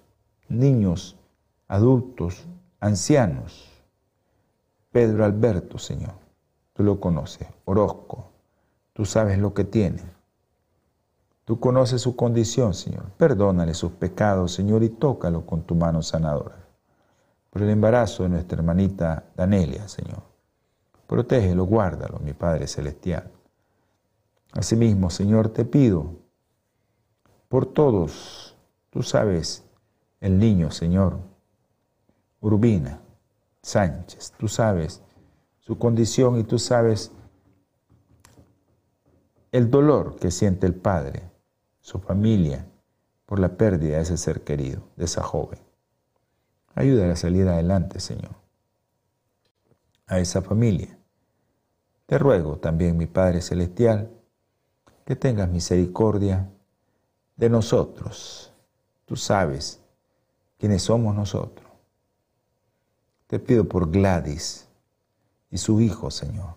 niños, 0.50 1.18
adultos, 1.70 2.46
ancianos. 2.82 3.72
Pedro 4.92 5.24
Alberto, 5.24 5.78
Señor 5.78 6.16
Tú 6.74 6.84
lo 6.84 7.00
conoces. 7.00 7.48
Orozco, 7.64 8.32
tú 8.92 9.06
sabes 9.06 9.40
lo 9.40 9.54
que 9.54 9.64
tiene. 9.64 10.04
Tú 11.46 11.58
conoces 11.62 12.02
su 12.02 12.18
condición, 12.18 12.74
Señor. 12.74 13.12
Perdónale 13.16 13.74
sus 13.74 13.94
pecados, 13.94 14.52
Señor, 14.52 14.84
y 14.84 14.90
tócalo 14.90 15.46
con 15.46 15.62
tu 15.62 15.74
mano 15.74 16.02
sanadora. 16.02 16.68
Por 17.50 17.62
el 17.62 17.70
embarazo 17.70 18.24
de 18.24 18.30
nuestra 18.30 18.58
hermanita 18.58 19.24
Danelia, 19.38 19.88
Señor. 19.88 20.37
Protégelo, 21.08 21.66
guárdalo, 21.66 22.20
mi 22.20 22.34
Padre 22.34 22.68
Celestial. 22.68 23.32
Asimismo, 24.52 25.10
Señor, 25.10 25.50
te 25.50 25.66
pido 25.66 26.16
por 27.48 27.66
todos, 27.66 28.56
tú 28.90 29.04
sabes, 29.04 29.64
el 30.20 30.38
niño, 30.38 30.72
Señor, 30.72 31.18
Urbina, 32.42 33.00
Sánchez, 33.62 34.34
tú 34.38 34.48
sabes 34.48 35.02
su 35.60 35.78
condición 35.78 36.40
y 36.40 36.44
tú 36.44 36.60
sabes 36.60 37.12
el 39.52 39.70
dolor 39.70 40.18
que 40.18 40.32
siente 40.32 40.66
el 40.66 40.76
padre, 40.76 41.30
su 41.82 42.00
familia, 42.00 42.66
por 43.26 43.40
la 43.40 43.58
pérdida 43.58 43.98
de 43.98 44.04
ese 44.04 44.18
ser 44.18 44.44
querido, 44.44 44.88
de 44.96 45.06
esa 45.06 45.22
joven. 45.22 45.60
Ayúdale 46.74 47.12
a 47.12 47.16
salir 47.18 47.48
adelante, 47.48 48.00
Señor, 48.00 48.36
a 50.06 50.20
esa 50.20 50.42
familia. 50.42 50.97
Te 52.08 52.18
ruego 52.18 52.58
también, 52.58 52.98
mi 52.98 53.06
Padre 53.06 53.42
Celestial, 53.42 54.10
que 55.06 55.16
tengas 55.16 55.48
misericordia 55.50 56.50
de 57.36 57.50
nosotros. 57.50 58.52
Tú 59.06 59.16
sabes 59.16 59.80
quiénes 60.58 60.82
somos 60.82 61.16
nosotros. 61.16 61.68
Te 63.28 63.40
pido 63.40 63.68
por 63.68 63.92
Gladys, 63.92 64.68
y 65.50 65.58
su 65.58 65.80
Hijo, 65.80 66.12
Señor. 66.12 66.56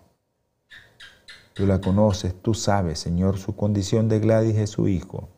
Tú 1.53 1.65
la 1.65 1.81
conoces, 1.81 2.33
tú 2.41 2.53
sabes, 2.53 2.99
Señor, 2.99 3.37
su 3.37 3.55
condición 3.55 4.07
de 4.09 4.19
Gladys 4.19 4.55
es 4.57 4.69
su 4.71 4.87
Hijo. 4.87 5.29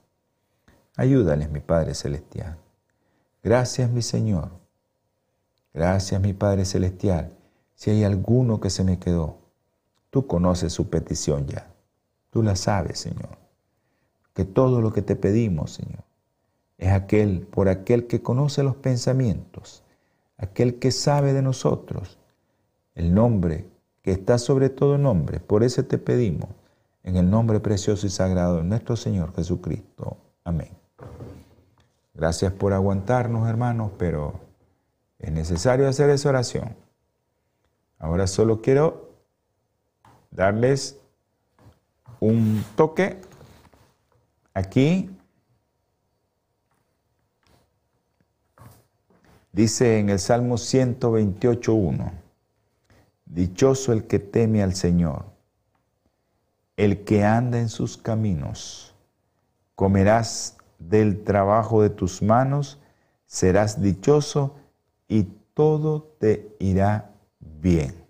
Ayúdales, 0.96 1.50
mi 1.50 1.60
Padre 1.60 1.96
Celestial. 1.96 2.58
Gracias, 3.42 3.90
mi 3.90 4.02
Señor. 4.02 4.52
Gracias, 5.74 6.22
mi 6.22 6.34
Padre 6.34 6.66
Celestial. 6.66 7.36
Si 7.76 7.90
hay 7.90 8.04
alguno 8.04 8.60
que 8.60 8.70
se 8.70 8.84
me 8.84 9.00
quedó, 9.00 9.43
tú 10.14 10.28
conoces 10.28 10.72
su 10.72 10.92
petición 10.92 11.48
ya. 11.48 11.74
Tú 12.30 12.44
la 12.44 12.56
sabes, 12.56 13.00
Señor. 13.00 13.36
Que 14.36 14.46
todo 14.46 14.80
lo 14.80 14.94
que 14.94 15.02
te 15.02 15.16
pedimos, 15.16 15.72
Señor, 15.72 16.04
es 16.78 16.92
aquel, 16.92 17.48
por 17.48 17.68
aquel 17.68 18.06
que 18.06 18.22
conoce 18.22 18.62
los 18.62 18.76
pensamientos, 18.76 19.82
aquel 20.38 20.78
que 20.78 20.92
sabe 20.92 21.34
de 21.34 21.42
nosotros, 21.42 22.20
el 22.94 23.16
nombre 23.16 23.66
que 24.04 24.12
está 24.12 24.38
sobre 24.38 24.70
todo 24.70 25.00
nombre. 25.00 25.40
Por 25.40 25.64
eso 25.64 25.84
te 25.84 25.98
pedimos, 25.98 26.50
en 27.02 27.18
el 27.18 27.28
nombre 27.28 27.60
precioso 27.60 28.06
y 28.06 28.12
sagrado 28.12 28.58
de 28.58 28.66
nuestro 28.66 28.96
Señor 28.96 29.34
Jesucristo. 29.34 30.18
Amén. 30.44 30.70
Gracias 32.14 32.54
por 32.54 32.74
aguantarnos, 32.74 33.50
hermanos, 33.50 33.94
pero 33.98 34.42
es 35.18 35.32
necesario 35.32 35.88
hacer 35.88 36.12
esa 36.12 36.30
oración. 36.30 36.76
Ahora 37.98 38.28
solo 38.28 38.62
quiero 38.62 39.03
darles 40.36 41.00
un 42.20 42.64
toque 42.76 43.22
aquí. 44.54 45.10
Dice 49.52 50.00
en 50.00 50.10
el 50.10 50.20
Salmo 50.20 50.56
128.1. 50.56 52.12
Dichoso 53.26 53.94
el 53.94 54.06
que 54.06 54.20
teme 54.20 54.62
al 54.62 54.76
Señor, 54.76 55.26
el 56.78 57.04
que 57.04 57.24
anda 57.24 57.60
en 57.60 57.70
sus 57.70 57.98
caminos. 57.98 58.96
Comerás 59.76 60.58
del 60.78 61.24
trabajo 61.24 61.82
de 61.82 61.90
tus 61.90 62.22
manos, 62.22 62.80
serás 63.26 63.82
dichoso 63.82 64.56
y 65.08 65.24
todo 65.54 66.16
te 66.20 66.56
irá 66.60 67.12
bien. 67.40 68.03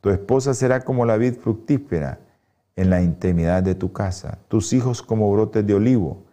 Tu 0.00 0.10
esposa 0.10 0.54
será 0.54 0.80
como 0.80 1.04
la 1.04 1.16
vid 1.16 1.34
fructífera 1.34 2.18
en 2.76 2.90
la 2.90 3.02
intimidad 3.02 3.62
de 3.62 3.74
tu 3.74 3.92
casa, 3.92 4.38
tus 4.48 4.72
hijos 4.72 5.02
como 5.02 5.30
brotes 5.30 5.66
de 5.66 5.74
olivo 5.74 6.24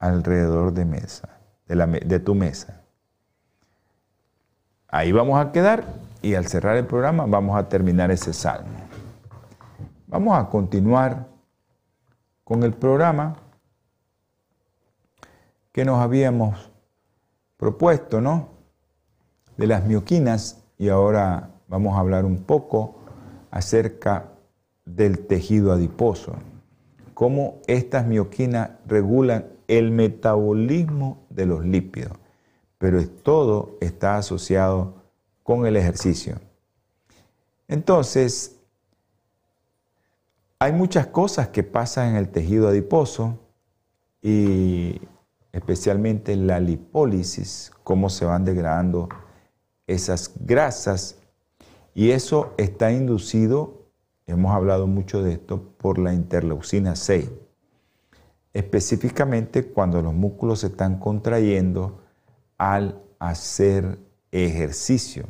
alrededor 0.00 0.72
de, 0.72 0.84
mesa, 0.84 1.38
de, 1.66 2.20
tu 2.20 2.34
mesa. 2.34 2.82
Ahí 4.88 5.12
vamos 5.12 5.40
a 5.40 5.52
quedar 5.52 5.84
y 6.20 6.34
al 6.34 6.46
cerrar 6.46 6.76
el 6.76 6.86
programa 6.86 7.26
vamos 7.26 7.56
a 7.56 7.68
terminar 7.68 8.10
ese 8.10 8.32
salmo. 8.32 8.70
Vamos 10.08 10.36
a 10.36 10.48
continuar 10.48 11.28
con 12.42 12.64
el 12.64 12.72
programa 12.72 13.36
que 15.70 15.84
nos 15.84 16.00
habíamos 16.00 16.70
propuesto, 17.56 18.20
¿no? 18.20 18.48
De 19.56 19.68
las 19.68 19.84
mioquinas 19.84 20.64
y 20.78 20.88
ahora 20.88 21.50
vamos 21.68 21.94
a 21.94 22.00
hablar 22.00 22.24
un 22.24 22.42
poco 22.42 23.01
acerca 23.52 24.32
del 24.84 25.26
tejido 25.26 25.72
adiposo, 25.72 26.34
cómo 27.14 27.60
estas 27.68 28.06
mioquinas 28.06 28.70
regulan 28.86 29.46
el 29.68 29.92
metabolismo 29.92 31.24
de 31.30 31.46
los 31.46 31.64
lípidos, 31.64 32.12
pero 32.78 33.06
todo 33.06 33.76
está 33.80 34.16
asociado 34.16 34.94
con 35.42 35.66
el 35.66 35.76
ejercicio. 35.76 36.40
Entonces, 37.68 38.56
hay 40.58 40.72
muchas 40.72 41.06
cosas 41.08 41.48
que 41.48 41.62
pasan 41.62 42.10
en 42.10 42.16
el 42.16 42.30
tejido 42.30 42.68
adiposo 42.68 43.38
y 44.22 45.00
especialmente 45.52 46.34
la 46.36 46.58
lipólisis, 46.58 47.70
cómo 47.84 48.08
se 48.08 48.24
van 48.24 48.44
degradando 48.44 49.10
esas 49.86 50.32
grasas 50.40 51.21
y 51.94 52.10
eso 52.10 52.54
está 52.56 52.92
inducido, 52.92 53.82
hemos 54.26 54.54
hablado 54.54 54.86
mucho 54.86 55.22
de 55.22 55.32
esto, 55.32 55.62
por 55.78 55.98
la 55.98 56.14
interleucina 56.14 56.96
6. 56.96 57.30
Específicamente 58.54 59.66
cuando 59.66 60.00
los 60.02 60.14
músculos 60.14 60.60
se 60.60 60.68
están 60.68 60.98
contrayendo 60.98 62.00
al 62.58 63.00
hacer 63.18 63.98
ejercicio. 64.30 65.26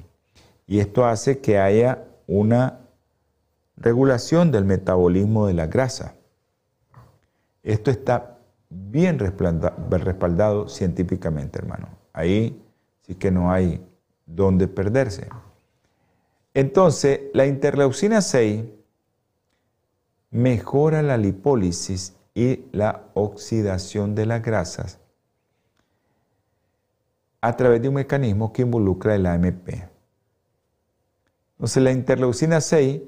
Y 0.66 0.80
esto 0.80 1.04
hace 1.04 1.40
que 1.40 1.58
haya 1.58 2.04
una 2.26 2.80
regulación 3.76 4.50
del 4.52 4.64
metabolismo 4.64 5.46
de 5.46 5.54
la 5.54 5.66
grasa. 5.66 6.14
Esto 7.62 7.90
está 7.90 8.38
bien 8.70 9.18
respaldado 9.18 10.68
científicamente, 10.68 11.58
hermano. 11.58 11.88
Ahí 12.12 12.62
sí 13.02 13.14
que 13.14 13.30
no 13.30 13.52
hay 13.52 13.84
donde 14.26 14.68
perderse. 14.68 15.28
Entonces, 16.54 17.20
la 17.32 17.46
interleucina 17.46 18.20
6 18.20 18.64
mejora 20.30 21.02
la 21.02 21.16
lipólisis 21.16 22.14
y 22.34 22.64
la 22.72 23.04
oxidación 23.14 24.14
de 24.14 24.26
las 24.26 24.42
grasas 24.42 24.98
a 27.40 27.56
través 27.56 27.82
de 27.82 27.88
un 27.88 27.94
mecanismo 27.94 28.52
que 28.52 28.62
involucra 28.62 29.14
el 29.14 29.26
AMP. 29.26 29.68
Entonces, 31.56 31.82
la 31.82 31.92
interleucina 31.92 32.60
6 32.60 33.02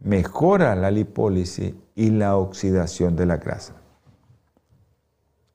mejora 0.00 0.74
la 0.76 0.90
lipólisis 0.90 1.74
y 1.94 2.10
la 2.10 2.36
oxidación 2.36 3.16
de 3.16 3.26
la 3.26 3.36
grasa. 3.36 3.74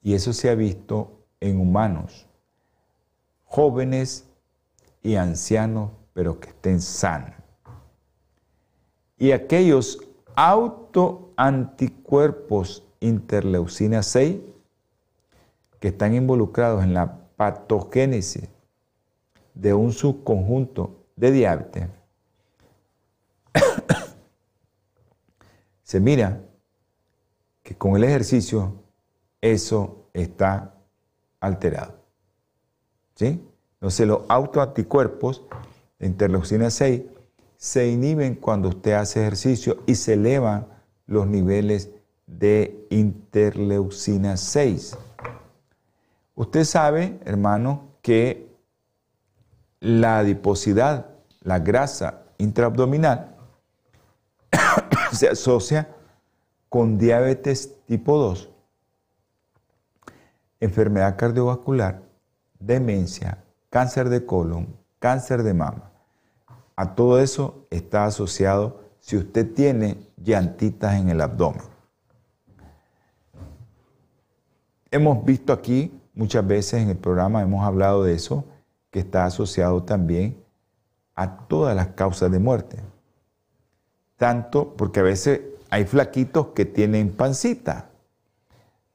Y 0.01 0.13
eso 0.13 0.33
se 0.33 0.49
ha 0.49 0.55
visto 0.55 1.25
en 1.39 1.59
humanos, 1.59 2.27
jóvenes 3.45 4.25
y 5.01 5.15
ancianos, 5.15 5.91
pero 6.13 6.39
que 6.39 6.49
estén 6.49 6.81
sanos. 6.81 7.35
Y 9.17 9.31
aquellos 9.31 9.99
autoanticuerpos 10.35 12.83
interleucina 12.99 14.03
6 14.03 14.41
que 15.79 15.87
están 15.89 16.15
involucrados 16.15 16.83
en 16.83 16.93
la 16.93 17.19
patogénesis 17.35 18.47
de 19.53 19.73
un 19.73 19.91
subconjunto 19.91 21.03
de 21.15 21.31
diabetes, 21.31 21.87
se 25.83 25.99
mira 25.99 26.41
que 27.61 27.75
con 27.75 27.95
el 27.95 28.03
ejercicio 28.03 28.73
eso 29.41 30.07
está 30.13 30.73
alterado. 31.39 31.95
¿Sí? 33.15 33.47
Entonces 33.75 34.07
los 34.07 34.21
autoanticuerpos 34.29 35.45
de 35.99 36.07
interleucina 36.07 36.69
6 36.69 37.01
se 37.63 37.87
inhiben 37.87 38.35
cuando 38.35 38.67
usted 38.67 38.91
hace 38.91 39.21
ejercicio 39.21 39.83
y 39.85 39.95
se 39.95 40.13
elevan 40.15 40.67
los 41.07 41.27
niveles 41.27 41.91
de 42.27 42.85
interleucina 42.89 44.35
6. 44.35 44.97
Usted 46.35 46.63
sabe, 46.65 47.19
hermano, 47.23 47.93
que 48.01 48.53
la 49.79 50.19
adiposidad, 50.19 51.07
la 51.41 51.59
grasa 51.59 52.23
intraabdominal, 52.37 53.37
se 55.13 55.29
asocia 55.29 55.87
con 56.67 56.97
diabetes 56.97 57.75
tipo 57.85 58.17
2, 58.17 58.49
enfermedad 60.59 61.15
cardiovascular, 61.17 62.01
demencia, 62.59 63.43
cáncer 63.69 64.09
de 64.09 64.25
colon, 64.25 64.82
cáncer 65.03 65.43
de 65.43 65.53
mama. 65.53 65.91
A 66.77 66.95
todo 66.95 67.19
eso 67.19 67.67
está 67.69 68.05
asociado 68.05 68.79
si 69.01 69.17
usted 69.17 69.53
tiene 69.53 69.97
llantitas 70.15 70.95
en 70.95 71.09
el 71.09 71.19
abdomen. 71.19 71.65
Hemos 74.89 75.25
visto 75.25 75.51
aquí 75.51 75.91
muchas 76.13 76.47
veces 76.47 76.81
en 76.81 76.89
el 76.89 76.97
programa, 76.97 77.41
hemos 77.41 77.65
hablado 77.65 78.03
de 78.03 78.13
eso, 78.13 78.45
que 78.91 78.99
está 78.99 79.25
asociado 79.25 79.83
también 79.83 80.41
a 81.15 81.47
todas 81.47 81.75
las 81.75 81.87
causas 81.89 82.31
de 82.31 82.39
muerte 82.39 82.79
tanto 84.23 84.73
porque 84.77 85.01
a 85.01 85.03
veces 85.03 85.41
hay 85.69 85.83
flaquitos 85.83 86.47
que 86.55 86.63
tienen 86.63 87.11
pancita, 87.11 87.89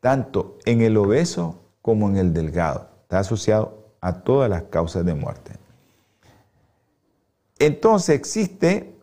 tanto 0.01 0.57
en 0.64 0.81
el 0.81 0.97
obeso 0.97 1.61
como 1.83 2.09
en 2.09 2.16
el 2.16 2.33
delgado. 2.33 2.88
Está 3.03 3.18
asociado 3.18 3.92
a 4.01 4.23
todas 4.23 4.49
las 4.49 4.62
causas 4.62 5.05
de 5.05 5.12
muerte. 5.12 5.58
Entonces 7.59 8.16
existe 8.16 8.94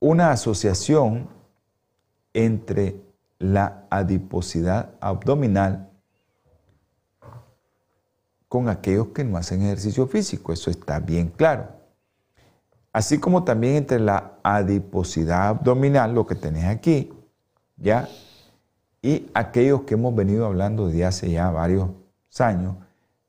una 0.00 0.30
asociación 0.30 1.28
entre 2.32 2.96
la 3.38 3.86
adiposidad 3.90 4.94
abdominal 5.00 5.90
con 8.48 8.68
aquellos 8.68 9.08
que 9.08 9.24
no 9.24 9.36
hacen 9.36 9.62
ejercicio 9.62 10.06
físico. 10.06 10.52
Eso 10.52 10.70
está 10.70 10.98
bien 11.00 11.28
claro 11.28 11.82
así 12.92 13.18
como 13.18 13.44
también 13.44 13.76
entre 13.76 13.98
la 13.98 14.34
adiposidad 14.42 15.48
abdominal, 15.48 16.14
lo 16.14 16.26
que 16.26 16.34
tenés 16.34 16.64
aquí, 16.64 17.12
¿ya? 17.76 18.08
Y 19.00 19.30
aquellos 19.34 19.82
que 19.82 19.94
hemos 19.94 20.14
venido 20.14 20.46
hablando 20.46 20.86
desde 20.86 21.04
hace 21.04 21.30
ya 21.30 21.50
varios 21.50 21.88
años 22.38 22.76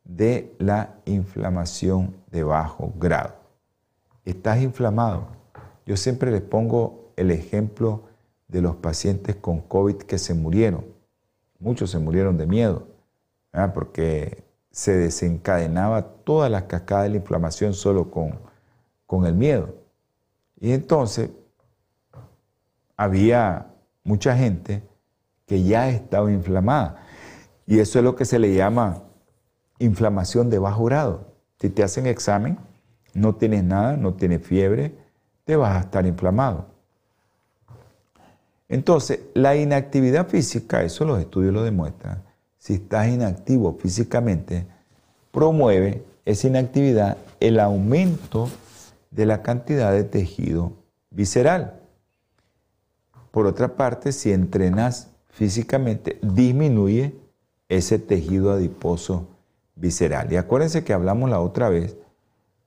de 0.04 0.54
la 0.60 0.95
inflamación 1.06 2.15
de 2.30 2.43
bajo 2.43 2.93
grado. 2.99 3.42
Estás 4.26 4.62
inflamado. 4.62 5.28
Yo 5.86 5.98
siempre 5.98 6.32
les 6.32 6.42
pongo 6.42 7.12
el 7.16 7.32
ejemplo 7.32 8.04
de 8.48 8.62
los 8.62 8.76
pacientes 8.76 9.36
con 9.36 9.62
COVID 9.62 9.98
que 9.98 10.18
se 10.18 10.34
murieron. 10.34 10.86
Muchos 11.60 11.92
se 11.92 12.00
murieron 12.00 12.38
de 12.38 12.46
miedo, 12.46 12.88
porque 13.74 14.44
se 14.72 14.98
desencadenaba 14.98 16.04
toda 16.24 16.50
la 16.50 16.68
cascada 16.68 17.04
de 17.04 17.10
la 17.10 17.18
inflamación 17.18 17.74
solo 17.74 18.12
con 18.12 18.40
con 19.14 19.28
el 19.28 19.36
miedo. 19.36 19.76
Y 20.60 20.72
entonces 20.72 21.30
había 22.98 23.68
mucha 24.04 24.36
gente 24.36 24.82
que 25.46 25.62
ya 25.62 25.88
estaba 25.90 26.32
inflamada. 26.32 27.06
Y 27.68 27.78
eso 27.78 28.00
es 28.00 28.06
lo 28.06 28.16
que 28.16 28.26
se 28.26 28.40
le 28.40 28.56
llama 28.56 29.04
inflamación 29.78 30.50
de 30.50 30.58
bajo 30.58 30.86
grado. 30.86 31.28
Si 31.60 31.70
te 31.70 31.84
hacen 31.84 32.08
examen, 32.08 32.58
no 33.13 33.36
tienes 33.36 33.63
nada, 33.63 33.97
no 33.97 34.13
tienes 34.13 34.45
fiebre, 34.45 34.93
te 35.45 35.56
vas 35.56 35.78
a 35.78 35.80
estar 35.82 36.06
inflamado. 36.06 36.67
Entonces, 38.69 39.19
la 39.34 39.56
inactividad 39.56 40.28
física, 40.28 40.84
eso 40.84 41.06
los 41.06 41.19
estudios 41.19 41.54
lo 41.54 41.63
demuestran, 41.63 42.23
si 42.58 42.76
estás 42.76 43.08
inactivo 43.08 43.78
físicamente, 43.80 44.65
promueve 45.32 46.04
esa 46.26 46.47
inactividad 46.47 47.17
el 47.39 47.60
aumento 47.60 48.49
de 49.12 49.26
la 49.26 49.41
cantidad 49.41 49.91
de 49.91 50.04
tejido 50.04 50.73
visceral. 51.12 51.82
Por 53.32 53.45
otra 53.45 53.76
parte, 53.76 54.12
si 54.12 54.32
entrenas 54.32 55.10
físicamente, 55.30 56.17
disminuye 56.21 57.15
ese 57.67 57.99
tejido 57.99 58.52
adiposo 58.52 59.28
visceral. 59.76 60.32
Y 60.32 60.38
acuérdense 60.38 60.84
que 60.84 60.93
hablamos 60.93 61.30
la 61.30 61.41
otra 61.41 61.69
vez 61.69 61.97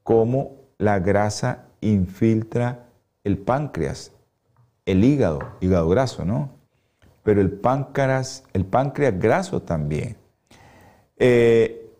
cómo 0.06 0.52
la 0.78 1.00
grasa 1.00 1.66
infiltra 1.80 2.86
el 3.24 3.38
páncreas, 3.38 4.12
el 4.84 5.02
hígado, 5.02 5.40
hígado 5.60 5.88
graso, 5.88 6.24
¿no? 6.24 6.50
Pero 7.24 7.40
el 7.40 7.50
páncreas, 7.50 8.44
el 8.52 8.64
páncreas 8.64 9.18
graso 9.18 9.62
también. 9.62 10.16
Eh, 11.16 11.90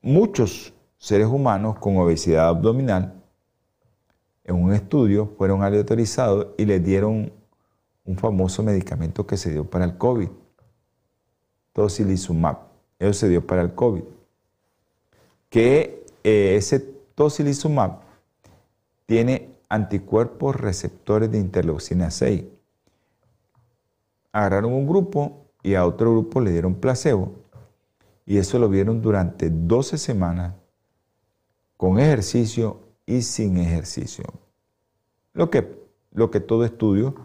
muchos 0.00 0.72
seres 0.96 1.26
humanos 1.26 1.78
con 1.78 1.98
obesidad 1.98 2.48
abdominal 2.48 3.22
en 4.44 4.54
un 4.54 4.72
estudio 4.72 5.34
fueron 5.36 5.62
aleatorizados 5.62 6.46
y 6.56 6.64
les 6.64 6.82
dieron 6.82 7.30
un 8.06 8.16
famoso 8.16 8.62
medicamento 8.62 9.26
que 9.26 9.36
se 9.36 9.50
dio 9.50 9.68
para 9.68 9.84
el 9.84 9.98
COVID, 9.98 10.30
tocilizumab. 11.74 12.56
eso 12.98 13.12
se 13.12 13.28
dio 13.28 13.46
para 13.46 13.60
el 13.60 13.74
COVID, 13.74 14.04
que 15.50 16.06
eh, 16.24 16.54
ese 16.56 16.97
tocilizumab 17.18 17.98
tiene 19.04 19.50
anticuerpos 19.68 20.54
receptores 20.54 21.28
de 21.32 21.38
interleucina 21.38 22.12
6. 22.12 22.44
Agarraron 24.30 24.72
un 24.72 24.86
grupo 24.86 25.48
y 25.64 25.74
a 25.74 25.84
otro 25.84 26.12
grupo 26.12 26.40
le 26.40 26.52
dieron 26.52 26.76
placebo 26.76 27.32
y 28.24 28.38
eso 28.38 28.60
lo 28.60 28.68
vieron 28.68 29.02
durante 29.02 29.50
12 29.50 29.98
semanas 29.98 30.54
con 31.76 31.98
ejercicio 31.98 32.82
y 33.04 33.22
sin 33.22 33.56
ejercicio. 33.56 34.24
Lo 35.32 35.50
que, 35.50 35.76
lo 36.12 36.30
que 36.30 36.38
todo 36.38 36.64
estudio 36.64 37.16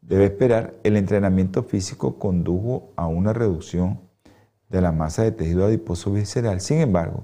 debe 0.00 0.24
esperar, 0.24 0.74
el 0.82 0.96
entrenamiento 0.96 1.62
físico 1.62 2.18
condujo 2.18 2.90
a 2.96 3.06
una 3.06 3.32
reducción 3.32 4.00
de 4.68 4.80
la 4.80 4.90
masa 4.90 5.22
de 5.22 5.30
tejido 5.30 5.66
adiposo 5.66 6.10
visceral. 6.10 6.60
Sin 6.60 6.78
embargo, 6.78 7.22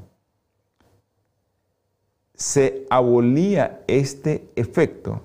se 2.37 2.87
abolía 2.91 3.83
este 3.87 4.49
efecto 4.57 5.23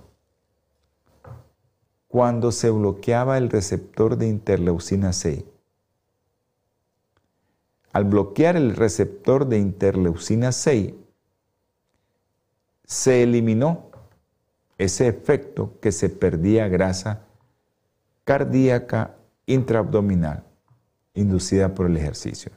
cuando 2.07 2.51
se 2.51 2.69
bloqueaba 2.69 3.37
el 3.37 3.49
receptor 3.49 4.17
de 4.17 4.27
interleucina 4.27 5.13
6. 5.13 5.43
Al 7.93 8.05
bloquear 8.05 8.55
el 8.55 8.75
receptor 8.75 9.45
de 9.47 9.59
interleucina 9.59 10.53
6, 10.53 10.93
se 12.85 13.23
eliminó 13.23 13.91
ese 14.77 15.07
efecto 15.07 15.79
que 15.81 15.91
se 15.91 16.09
perdía 16.09 16.67
grasa 16.69 17.25
cardíaca 18.23 19.15
intraabdominal 19.45 20.43
inducida 21.13 21.75
por 21.75 21.87
el 21.87 21.97
ejercicio. 21.97 22.51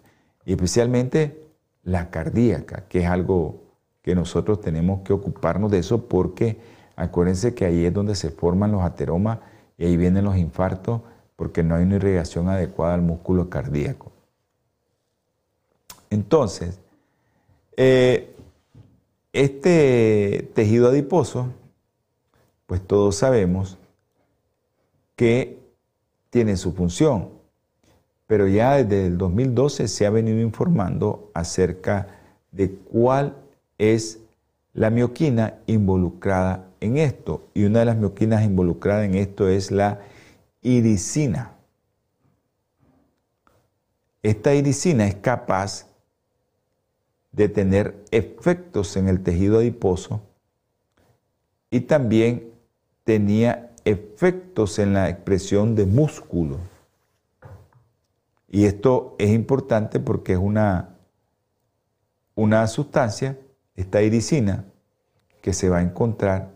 Y 0.45 0.53
especialmente 0.53 1.49
la 1.83 2.11
cardíaca, 2.11 2.85
que 2.89 3.01
es 3.01 3.07
algo 3.07 3.64
que 4.05 4.15
nosotros 4.15 4.61
tenemos 4.61 5.01
que 5.01 5.15
ocuparnos 5.15 5.71
de 5.71 5.79
eso 5.79 6.07
porque 6.07 6.59
acuérdense 6.95 7.55
que 7.55 7.65
ahí 7.65 7.87
es 7.87 7.93
donde 7.93 8.15
se 8.15 8.29
forman 8.29 8.71
los 8.71 8.83
ateromas 8.83 9.39
y 9.79 9.87
ahí 9.87 9.97
vienen 9.97 10.25
los 10.25 10.37
infartos 10.37 11.01
porque 11.37 11.63
no 11.63 11.75
hay 11.75 11.85
una 11.85 11.97
irrigación 11.97 12.51
adecuada 12.51 12.95
al 12.95 13.01
músculo 13.01 13.49
cardíaco. 13.49 14.13
Entonces, 16.11 16.79
eh, 17.79 18.37
este 19.33 20.51
tejido 20.55 20.91
adiposo, 20.91 21.49
pues 22.67 22.83
todos 22.83 23.17
sabemos 23.17 23.79
que 25.17 25.59
tiene 26.29 26.59
su 26.59 26.75
función, 26.75 27.31
pero 28.27 28.49
ya 28.49 28.75
desde 28.75 29.07
el 29.07 29.17
2012 29.17 29.89
se 29.89 30.05
ha 30.05 30.11
venido 30.11 30.41
informando 30.41 31.31
acerca 31.33 32.09
de 32.53 32.71
cuál 32.71 33.39
es 33.79 34.21
la 34.73 34.91
mioquina 34.91 35.55
involucrada 35.67 36.67
en 36.81 36.99
esto. 36.99 37.49
Y 37.55 37.65
una 37.65 37.81
de 37.81 37.85
las 37.87 37.97
mioquinas 37.97 38.45
involucradas 38.45 39.07
en 39.07 39.15
esto 39.15 39.49
es 39.49 39.71
la 39.71 40.01
iricina. 40.63 41.53
Esta 44.23 44.55
iricina 44.55 45.07
es 45.07 45.17
capaz 45.17 45.87
de 47.33 47.49
tener 47.49 48.05
efectos 48.11 48.97
en 48.97 49.09
el 49.09 49.23
tejido 49.23 49.59
adiposo 49.59 50.21
y 51.71 51.81
también 51.81 52.53
tenía 53.03 53.73
efectos 53.85 54.79
en 54.79 54.95
la 54.95 55.09
expresión 55.09 55.75
de 55.75 55.85
músculo. 55.85 56.59
Y 58.49 58.65
esto 58.65 59.17
es 59.19 59.31
importante 59.31 59.99
porque 59.99 60.35
es 60.35 60.39
una, 60.39 60.97
una 62.37 62.67
sustancia 62.69 63.37
esta 63.77 64.03
iricina 64.03 64.65
que 65.43 65.53
se 65.53 65.69
va 65.69 65.79
a 65.79 65.83
encontrar 65.83 66.53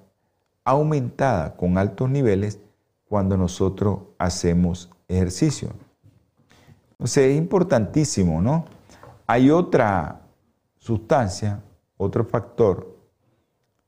aumentada 0.65 1.57
con 1.57 1.79
altos 1.79 2.11
niveles 2.11 2.61
cuando 3.09 3.37
nosotros 3.37 4.01
hacemos 4.19 4.91
ejercicio. 5.09 5.71
Sea, 7.05 7.27
es 7.27 7.37
importantísimo, 7.37 8.43
¿no? 8.43 8.67
Hay 9.27 9.51
otra 9.51 10.21
sustancia, 10.79 11.63
otro 11.97 12.25
factor 12.25 12.97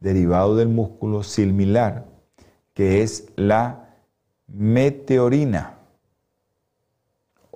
derivado 0.00 0.56
del 0.56 0.68
músculo 0.68 1.22
similar, 1.22 2.06
que 2.72 3.02
es 3.02 3.30
la 3.36 3.94
meteorina 4.46 5.78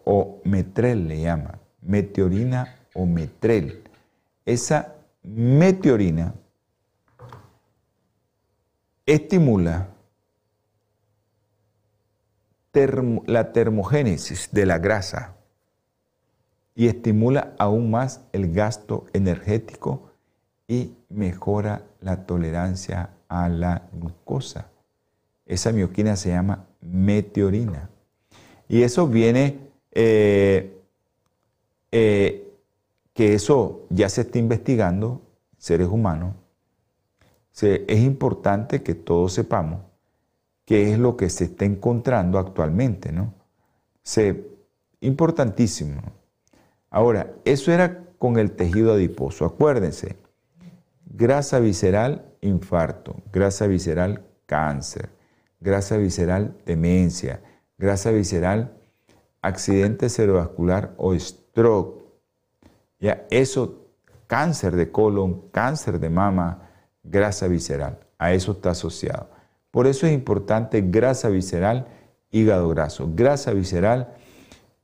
o 0.04 0.40
metrel 0.44 1.08
le 1.08 1.22
llama, 1.22 1.58
meteorina 1.80 2.76
o 2.94 3.06
metrel. 3.06 3.82
Esa 4.44 4.93
meteorina 5.24 6.34
estimula 9.06 9.88
la 13.26 13.52
termogénesis 13.52 14.48
de 14.52 14.66
la 14.66 14.78
grasa 14.78 15.34
y 16.74 16.88
estimula 16.88 17.54
aún 17.58 17.90
más 17.90 18.22
el 18.32 18.52
gasto 18.52 19.06
energético 19.12 20.10
y 20.66 20.92
mejora 21.08 21.82
la 22.00 22.26
tolerancia 22.26 23.10
a 23.28 23.48
la 23.48 23.82
glucosa. 23.92 24.70
Esa 25.46 25.72
mioquina 25.72 26.16
se 26.16 26.30
llama 26.30 26.66
meteorina. 26.80 27.90
Y 28.68 28.82
eso 28.82 29.06
viene 29.06 29.58
eh, 29.92 30.76
eh, 31.92 32.43
que 33.14 33.34
eso 33.34 33.86
ya 33.90 34.08
se 34.08 34.22
está 34.22 34.38
investigando, 34.38 35.22
seres 35.56 35.88
humanos, 35.88 36.34
es 37.62 38.00
importante 38.00 38.82
que 38.82 38.94
todos 38.94 39.32
sepamos 39.32 39.80
qué 40.64 40.92
es 40.92 40.98
lo 40.98 41.16
que 41.16 41.30
se 41.30 41.44
está 41.44 41.64
encontrando 41.64 42.38
actualmente, 42.38 43.12
¿no? 43.12 43.32
Se, 44.02 44.44
importantísimo. 45.00 46.02
Ahora, 46.90 47.32
eso 47.44 47.72
era 47.72 48.04
con 48.18 48.38
el 48.38 48.52
tejido 48.52 48.94
adiposo. 48.94 49.44
Acuérdense, 49.44 50.16
grasa 51.06 51.60
visceral, 51.60 52.24
infarto, 52.40 53.16
grasa 53.32 53.66
visceral, 53.66 54.24
cáncer, 54.46 55.10
grasa 55.60 55.96
visceral, 55.96 56.56
demencia, 56.66 57.40
grasa 57.78 58.10
visceral, 58.10 58.76
accidente 59.42 60.08
cerebrovascular 60.08 60.94
o 60.96 61.18
stroke, 61.18 62.03
ya 63.04 63.26
eso, 63.28 63.86
cáncer 64.26 64.76
de 64.76 64.90
colon, 64.90 65.50
cáncer 65.50 66.00
de 66.00 66.08
mama, 66.08 66.70
grasa 67.02 67.48
visceral, 67.48 67.98
a 68.16 68.32
eso 68.32 68.52
está 68.52 68.70
asociado. 68.70 69.28
Por 69.70 69.86
eso 69.86 70.06
es 70.06 70.14
importante 70.14 70.80
grasa 70.80 71.28
visceral, 71.28 71.86
hígado 72.30 72.66
graso, 72.70 73.10
grasa 73.14 73.52
visceral, 73.52 74.14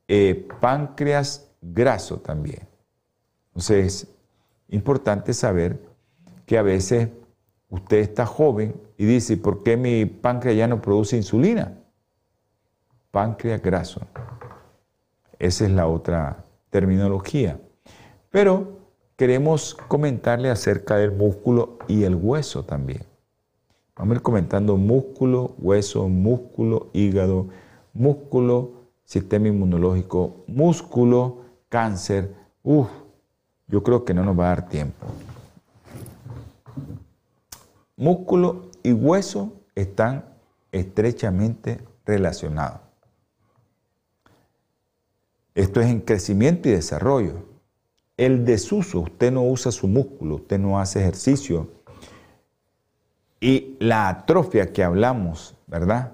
eh, 0.07 0.47
páncreas 0.59 1.49
graso 1.61 2.19
también. 2.19 2.67
Entonces, 3.47 4.03
es 4.03 4.07
importante 4.69 5.33
saber 5.33 5.81
que 6.45 6.59
a 6.59 6.61
veces 6.61 7.09
usted 7.69 7.97
está 7.97 8.27
joven 8.27 8.79
y 8.99 9.05
dice, 9.05 9.35
¿por 9.35 9.63
qué 9.63 9.77
mi 9.77 10.05
páncreas 10.05 10.57
ya 10.57 10.67
no 10.67 10.79
produce 10.79 11.17
insulina? 11.17 11.75
Páncreas 13.09 13.63
graso. 13.63 14.01
Esa 15.39 15.65
es 15.65 15.71
la 15.71 15.87
otra 15.87 16.45
terminología. 16.69 17.59
Pero 18.31 18.79
queremos 19.17 19.75
comentarle 19.87 20.49
acerca 20.49 20.95
del 20.95 21.11
músculo 21.11 21.77
y 21.87 22.05
el 22.05 22.15
hueso 22.15 22.63
también. 22.63 23.03
Vamos 23.95 24.13
a 24.13 24.15
ir 24.15 24.21
comentando 24.21 24.77
músculo, 24.77 25.53
hueso, 25.59 26.07
músculo, 26.07 26.89
hígado, 26.93 27.49
músculo, 27.93 28.71
sistema 29.03 29.49
inmunológico, 29.49 30.45
músculo, 30.47 31.41
cáncer. 31.67 32.33
Uf, 32.63 32.87
yo 33.67 33.83
creo 33.83 34.05
que 34.05 34.13
no 34.13 34.23
nos 34.23 34.39
va 34.39 34.45
a 34.45 34.55
dar 34.55 34.69
tiempo. 34.69 35.05
Músculo 37.97 38.69
y 38.81 38.93
hueso 38.93 39.51
están 39.75 40.23
estrechamente 40.71 41.81
relacionados. 42.05 42.79
Esto 45.53 45.81
es 45.81 45.87
en 45.87 45.99
crecimiento 45.99 46.69
y 46.69 46.71
desarrollo 46.71 47.50
el 48.25 48.45
desuso, 48.45 48.99
usted 48.99 49.31
no 49.31 49.43
usa 49.43 49.71
su 49.71 49.87
músculo, 49.87 50.35
usted 50.35 50.59
no 50.59 50.79
hace 50.79 50.99
ejercicio. 50.99 51.69
Y 53.39 53.75
la 53.79 54.09
atrofia 54.09 54.71
que 54.71 54.83
hablamos, 54.83 55.55
¿verdad? 55.67 56.13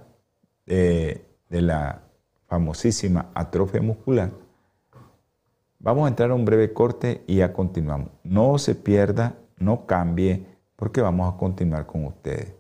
de 0.65 1.21
la 1.49 2.01
famosísima 2.47 3.29
atrofia 3.33 3.81
muscular. 3.81 4.31
Vamos 5.79 6.05
a 6.05 6.09
entrar 6.09 6.31
a 6.31 6.35
un 6.35 6.43
breve 6.43 6.73
corte 6.73 7.23
y 7.27 7.37
ya 7.37 7.53
continuamos. 7.53 8.09
No 8.23 8.57
se 8.57 8.75
pierda, 8.75 9.35
no 9.57 9.85
cambie, 9.85 10.45
porque 10.75 11.01
vamos 11.01 11.33
a 11.33 11.37
continuar 11.37 11.85
con 11.85 12.05
ustedes. 12.05 12.56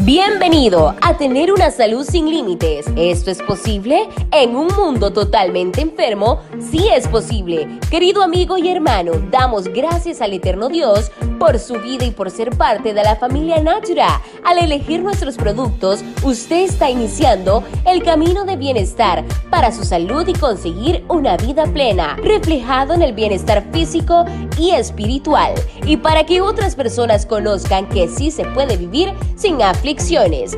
Bienvenido 0.00 0.94
a 1.00 1.16
tener 1.16 1.50
una 1.50 1.70
salud 1.70 2.04
sin 2.04 2.28
límites. 2.28 2.84
¿Esto 2.96 3.30
es 3.30 3.40
posible? 3.40 4.06
En 4.30 4.54
un 4.54 4.68
mundo 4.76 5.10
totalmente 5.10 5.80
enfermo, 5.80 6.40
sí 6.60 6.86
es 6.92 7.08
posible. 7.08 7.78
Querido 7.90 8.22
amigo 8.22 8.58
y 8.58 8.68
hermano, 8.68 9.12
damos 9.30 9.68
gracias 9.68 10.20
al 10.20 10.34
eterno 10.34 10.68
Dios 10.68 11.10
por 11.38 11.58
su 11.58 11.74
vida 11.80 12.04
y 12.04 12.10
por 12.10 12.30
ser 12.30 12.50
parte 12.56 12.92
de 12.92 13.02
la 13.02 13.16
familia 13.16 13.62
Natura. 13.62 14.20
Al 14.44 14.58
elegir 14.58 15.02
nuestros 15.02 15.36
productos, 15.36 16.04
usted 16.22 16.64
está 16.64 16.90
iniciando 16.90 17.64
el 17.86 18.02
camino 18.02 18.44
de 18.44 18.56
bienestar 18.56 19.24
para 19.50 19.72
su 19.72 19.84
salud 19.84 20.28
y 20.28 20.34
conseguir 20.34 21.04
una 21.08 21.38
vida 21.38 21.64
plena, 21.64 22.16
reflejado 22.16 22.92
en 22.92 23.02
el 23.02 23.14
bienestar 23.14 23.64
físico 23.72 24.26
y 24.58 24.72
espiritual. 24.72 25.54
Y 25.86 25.96
para 25.96 26.24
que 26.24 26.42
otras 26.42 26.74
personas 26.74 27.24
conozcan 27.24 27.88
que 27.88 28.08
sí 28.08 28.30
se 28.30 28.44
puede 28.44 28.76
vivir 28.76 29.14
sin 29.36 29.62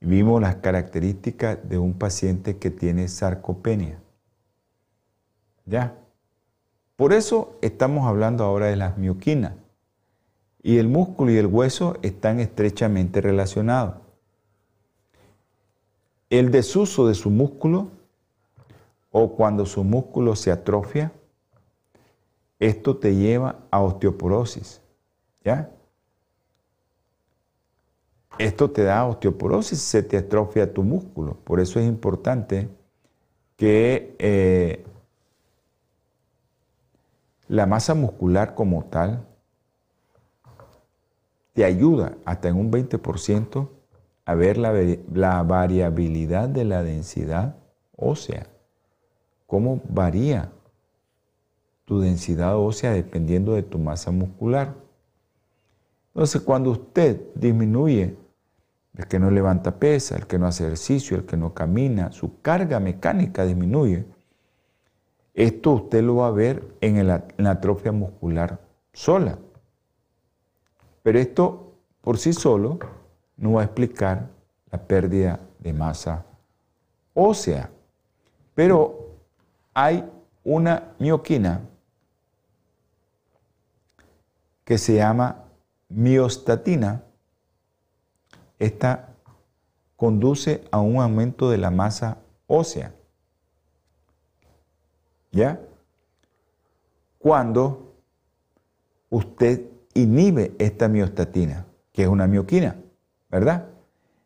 Vimos 0.02 0.42
las 0.42 0.56
características 0.58 1.58
de 1.68 1.78
un 1.78 1.94
paciente 1.94 2.58
que 2.58 2.72
tiene 2.72 3.08
sarcopenia. 3.08 4.00
¿Ya? 5.66 5.96
Por 6.96 7.14
eso 7.14 7.58
estamos 7.62 8.08
hablando 8.08 8.44
ahora 8.44 8.68
de 8.68 8.76
las 8.76 8.98
mioquinas. 8.98 9.54
Y 10.62 10.78
el 10.78 10.88
músculo 10.88 11.32
y 11.32 11.38
el 11.38 11.48
hueso 11.48 11.98
están 12.02 12.40
estrechamente 12.40 13.22
relacionados. 13.22 13.96
El 16.30 16.52
desuso 16.52 17.08
de 17.08 17.16
su 17.16 17.30
músculo 17.30 17.88
o 19.12 19.36
cuando 19.36 19.66
su 19.66 19.84
músculo 19.84 20.36
se 20.36 20.52
atrofia, 20.52 21.12
esto 22.60 22.98
te 22.98 23.16
lleva 23.16 23.60
a 23.72 23.82
osteoporosis. 23.82 24.82
¿Ya? 25.44 25.72
Esto 28.40 28.72
te 28.72 28.84
da 28.84 29.06
osteoporosis, 29.06 29.80
se 29.80 30.02
te 30.02 30.18
atrofia 30.18 30.74
tu 30.74 30.82
músculo. 30.82 31.36
Por 31.44 31.60
eso 31.60 31.80
es 31.80 31.88
importante 31.88 32.70
que 33.56 34.16
eh, 34.18 34.84
la 37.48 37.68
masa 37.68 37.94
muscular 37.94 38.56
como 38.56 38.86
tal 38.86 39.28
te 41.54 41.66
ayuda 41.66 42.18
hasta 42.26 42.48
en 42.48 42.56
un 42.56 42.72
20% 42.72 43.70
a 44.26 44.34
ver 44.36 44.58
la 44.58 45.44
variabilidad 45.44 46.50
de 46.50 46.64
la 46.64 46.82
densidad 46.82 47.56
ósea 47.96 48.48
cómo 49.50 49.82
varía 49.90 50.52
tu 51.86 52.00
densidad 52.00 52.56
ósea 52.56 52.92
dependiendo 52.92 53.54
de 53.54 53.64
tu 53.64 53.80
masa 53.80 54.12
muscular. 54.12 54.76
Entonces, 56.14 56.40
cuando 56.44 56.70
usted 56.70 57.20
disminuye, 57.34 58.16
el 58.98 59.08
que 59.08 59.20
no 59.20 59.32
levanta 59.32 59.80
pesa, 59.80 60.16
el 60.16 60.28
que 60.28 60.40
no 60.40 60.48
hace 60.48 60.66
ejercicio, 60.66 61.18
el 61.18 61.26
que 61.26 61.38
no 61.38 61.54
camina, 61.54 62.12
su 62.12 62.42
carga 62.42 62.80
mecánica 62.80 63.46
disminuye, 63.46 64.06
esto 65.34 65.72
usted 65.72 66.04
lo 66.04 66.18
va 66.18 66.28
a 66.28 66.32
ver 66.32 66.76
en, 66.82 67.08
la 67.08 67.24
atrofia 67.46 67.92
muscular 67.92 68.60
sola. 68.92 69.38
Pero 71.04 71.20
esto 71.20 71.74
por 72.02 72.18
sí 72.18 72.34
solo 72.34 72.80
no 73.38 73.54
va 73.54 73.62
a 73.62 73.66
explicar 73.66 74.28
la 74.72 74.80
pérdida 74.80 75.40
de 75.60 75.74
masa 75.74 76.26
ósea. 77.14 77.70
Pero 78.56 79.16
hay 79.74 80.10
una 80.44 80.94
mioquina 81.00 81.62
que 84.64 84.78
se 84.78 84.96
llama 84.96 85.46
miostatina. 85.90 87.04
Esta 88.60 89.16
conduce 89.96 90.64
a 90.72 90.80
un 90.80 91.02
aumento 91.02 91.50
de 91.50 91.58
la 91.58 91.72
masa 91.72 92.20
ósea. 92.48 92.94
¿Ya? 95.32 95.60
Cuando 97.18 97.96
usted 99.10 99.66
inhibe 99.94 100.54
esta 100.60 100.88
miostatina, 100.88 101.66
que 101.92 102.04
es 102.04 102.08
una 102.08 102.28
mioquina, 102.28 102.78
¿verdad? 103.30 103.66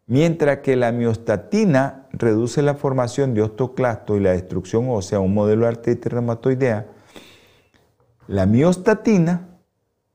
Mientras 0.06 0.60
que 0.60 0.76
la 0.76 0.92
miostatina 0.92 2.08
reduce 2.12 2.62
la 2.62 2.76
formación 2.76 3.34
de 3.34 3.42
osteoclasto 3.42 4.18
y 4.18 4.20
la 4.20 4.32
destrucción 4.32 4.90
ósea, 4.90 5.20
un 5.20 5.34
modelo 5.34 5.64
de 5.64 5.70
artritis 5.70 6.12
reumatoidea, 6.12 6.88
la 8.28 8.46
miostatina, 8.46 9.48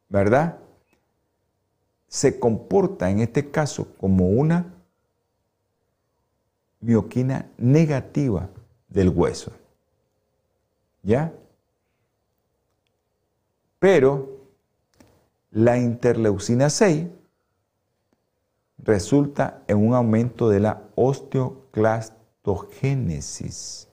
¿verdad? 0.08 0.58
Se 2.08 2.40
comporta 2.40 3.10
en 3.10 3.20
este 3.20 3.50
caso 3.50 3.94
como 3.98 4.28
una 4.28 4.74
mioquina 6.80 7.50
negativa 7.58 8.48
del 8.88 9.10
hueso. 9.10 9.52
¿Ya? 11.02 11.34
Pero 13.78 14.38
la 15.50 15.76
interleucina 15.78 16.70
6 16.70 17.06
resulta 18.78 19.62
en 19.66 19.78
un 19.78 19.94
aumento 19.94 20.48
de 20.48 20.60
la 20.60 20.84
osteoclastogénesis. 20.94 23.88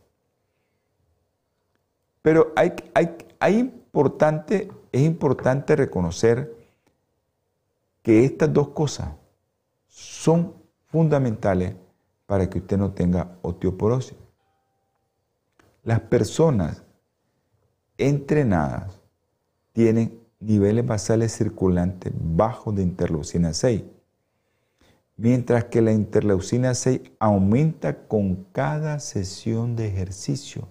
Pero 2.21 2.53
hay, 2.55 2.73
hay, 3.39 3.59
importante, 3.59 4.71
es 4.91 5.01
importante 5.01 5.75
reconocer 5.75 6.55
que 8.05 8.23
estas 8.23 8.53
dos 8.53 8.67
cosas 8.67 9.09
son 9.87 10.53
fundamentales 10.85 11.73
para 12.27 12.47
que 12.47 12.59
usted 12.59 12.77
no 12.77 12.91
tenga 12.91 13.39
osteoporosis. 13.41 14.15
Las 15.81 16.01
personas 16.01 16.83
entrenadas 17.97 19.01
tienen 19.73 20.19
niveles 20.39 20.85
basales 20.85 21.35
circulantes 21.35 22.13
bajos 22.15 22.75
de 22.75 22.83
interleucina 22.83 23.53
6 23.53 23.81
mientras 25.17 25.63
que 25.65 25.81
la 25.81 25.91
interleucina 25.91 26.75
6 26.75 27.01
aumenta 27.17 28.07
con 28.07 28.45
cada 28.51 28.99
sesión 28.99 29.75
de 29.75 29.87
ejercicio. 29.87 30.67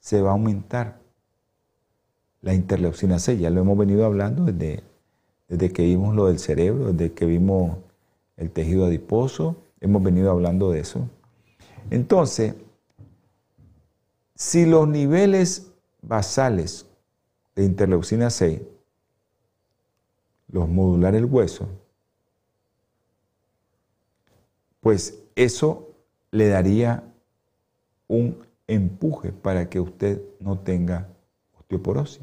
Se 0.00 0.20
va 0.20 0.30
a 0.30 0.32
aumentar 0.32 1.00
la 2.42 2.52
interleucina 2.52 3.18
6. 3.18 3.40
Ya 3.40 3.48
lo 3.48 3.62
hemos 3.62 3.78
venido 3.78 4.04
hablando 4.04 4.44
desde, 4.44 4.82
desde 5.48 5.72
que 5.72 5.82
vimos 5.82 6.14
lo 6.14 6.26
del 6.26 6.38
cerebro, 6.38 6.92
desde 6.92 7.12
que 7.12 7.26
vimos 7.26 7.78
el 8.36 8.50
tejido 8.50 8.86
adiposo, 8.86 9.56
hemos 9.80 10.02
venido 10.02 10.30
hablando 10.30 10.70
de 10.70 10.80
eso. 10.80 11.08
Entonces, 11.90 12.54
si 14.34 14.66
los 14.66 14.86
niveles 14.86 15.72
basales 16.02 16.86
de 17.56 17.64
interleucina 17.64 18.30
6 18.30 18.60
los 20.50 20.68
modular 20.68 21.14
el 21.14 21.24
hueso, 21.24 21.68
pues 24.80 25.18
eso 25.34 25.88
le 26.30 26.48
daría 26.48 27.04
un 28.06 28.36
empuje 28.66 29.32
para 29.32 29.68
que 29.68 29.80
usted 29.80 30.22
no 30.40 30.58
tenga 30.58 31.08
osteoporosis. 31.58 32.22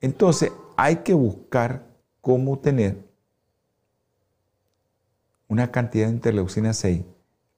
Entonces 0.00 0.50
hay 0.82 0.96
que 0.96 1.12
buscar 1.12 1.84
cómo 2.22 2.58
tener 2.58 3.04
una 5.46 5.70
cantidad 5.70 6.06
de 6.06 6.14
interleucina 6.14 6.72
6 6.72 7.02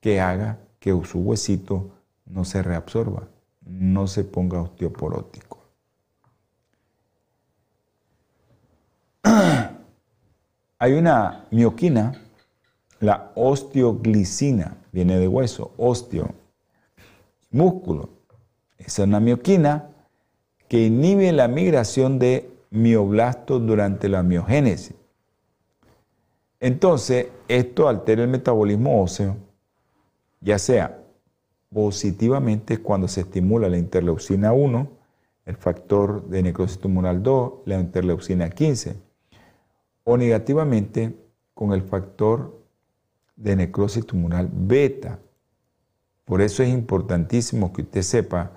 que 0.01 0.21
haga 0.21 0.59
que 0.81 0.91
su 1.05 1.21
huesito 1.21 1.91
no 2.27 2.45
se 2.45 2.65
reabsorba, 2.65 3.29
no 3.65 4.09
se 4.09 4.25
ponga 4.25 4.61
osteoporótico. 4.61 5.61
Hay 10.81 10.93
una 10.95 11.47
mioquina, 11.53 12.21
la 12.99 13.31
osteoglicina, 13.37 14.79
viene 14.91 15.21
de 15.21 15.29
hueso, 15.29 15.71
osteo, 15.77 16.35
músculo. 17.53 18.09
Es 18.79 18.99
una 18.99 19.21
mioquina 19.21 19.91
que 20.67 20.87
inhibe 20.87 21.31
la 21.31 21.47
migración 21.47 22.19
de 22.19 22.52
mioblastos 22.73 23.65
durante 23.65 24.09
la 24.09 24.23
miogénesis. 24.23 24.97
Entonces, 26.59 27.29
esto 27.47 27.89
altera 27.89 28.23
el 28.23 28.29
metabolismo 28.29 29.03
óseo, 29.03 29.37
ya 30.41 30.59
sea 30.59 31.03
positivamente 31.73 32.79
cuando 32.79 33.09
se 33.09 33.21
estimula 33.21 33.69
la 33.69 33.79
interleucina 33.79 34.53
1, 34.53 34.89
el 35.45 35.57
factor 35.57 36.27
de 36.29 36.43
necrosis 36.43 36.79
tumoral 36.79 37.23
2, 37.23 37.53
la 37.67 37.79
interleucina 37.79 38.49
15, 38.49 38.97
o 40.05 40.17
negativamente 40.17 41.15
con 41.55 41.73
el 41.73 41.83
factor 41.83 42.59
de 43.37 43.57
necrosis 43.57 44.07
tumoral 44.07 44.49
beta. 44.51 45.19
Por 46.25 46.41
eso 46.41 46.63
es 46.63 46.71
importantísimo 46.71 47.73
que 47.73 47.83
usted 47.83 48.03
sepa 48.03 48.53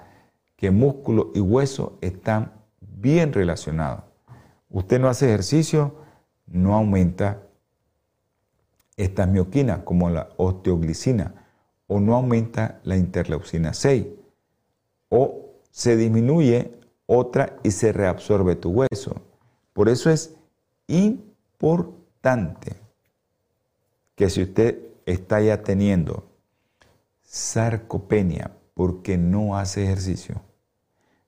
que 0.56 0.72
músculo 0.72 1.32
y 1.36 1.42
hueso 1.42 1.98
están 2.02 2.54
bien 2.80 3.34
relacionados. 3.34 4.05
Usted 4.76 5.00
no 5.00 5.08
hace 5.08 5.28
ejercicio, 5.28 5.96
no 6.48 6.76
aumenta 6.76 7.44
estas 8.98 9.26
mioquinas 9.26 9.84
como 9.86 10.10
la 10.10 10.28
osteoglicina 10.36 11.46
o 11.88 12.02
no 12.02 12.14
aumenta 12.14 12.82
la 12.84 12.98
interleucina 12.98 13.74
6 13.74 14.06
o 15.08 15.46
se 15.72 15.96
disminuye 15.96 16.74
otra 17.06 17.56
y 17.64 17.72
se 17.72 17.94
reabsorbe 17.94 18.58
tu 18.58 18.72
hueso. 18.72 19.22
Por 19.72 19.88
eso 19.88 20.10
es 20.10 20.36
importante 20.88 22.76
que 24.16 24.30
si 24.30 24.44
usted 24.44 24.78
está 25.06 25.40
ya 25.40 25.64
teniendo 25.64 26.26
sarcopenia 27.24 28.52
porque 28.74 29.18
no 29.18 29.58
hace 29.58 29.86
ejercicio, 29.86 30.42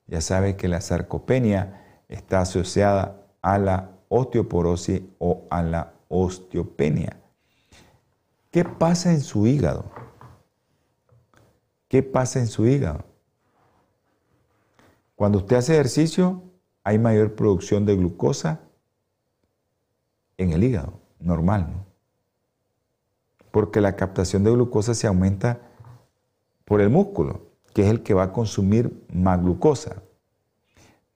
ya 0.06 0.20
sabe 0.20 0.56
que 0.56 0.68
la 0.68 0.82
sarcopenia 0.82 2.02
está 2.10 2.42
asociada 2.42 3.17
a 3.42 3.58
la 3.58 3.90
osteoporosis 4.08 5.02
o 5.18 5.44
a 5.50 5.62
la 5.62 5.92
osteopenia. 6.08 7.20
¿Qué 8.50 8.64
pasa 8.64 9.12
en 9.12 9.20
su 9.20 9.46
hígado? 9.46 9.84
¿Qué 11.88 12.02
pasa 12.02 12.40
en 12.40 12.46
su 12.46 12.66
hígado? 12.66 13.04
Cuando 15.14 15.38
usted 15.38 15.56
hace 15.56 15.74
ejercicio, 15.74 16.42
hay 16.84 16.98
mayor 16.98 17.34
producción 17.34 17.84
de 17.84 17.96
glucosa 17.96 18.60
en 20.36 20.52
el 20.52 20.62
hígado, 20.62 21.00
normal, 21.18 21.70
¿no? 21.70 21.86
Porque 23.50 23.80
la 23.80 23.96
captación 23.96 24.44
de 24.44 24.52
glucosa 24.52 24.94
se 24.94 25.06
aumenta 25.06 25.60
por 26.64 26.80
el 26.80 26.90
músculo, 26.90 27.46
que 27.74 27.82
es 27.82 27.88
el 27.88 28.02
que 28.02 28.14
va 28.14 28.24
a 28.24 28.32
consumir 28.32 29.04
más 29.12 29.40
glucosa. 29.42 30.02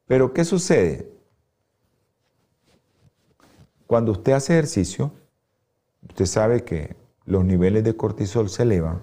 Pero 0.06 0.32
¿qué 0.32 0.44
sucede? 0.44 1.11
Cuando 3.92 4.12
usted 4.12 4.32
hace 4.32 4.54
ejercicio, 4.54 5.12
usted 6.08 6.24
sabe 6.24 6.64
que 6.64 6.96
los 7.26 7.44
niveles 7.44 7.84
de 7.84 7.94
cortisol 7.94 8.48
se 8.48 8.62
elevan 8.62 9.02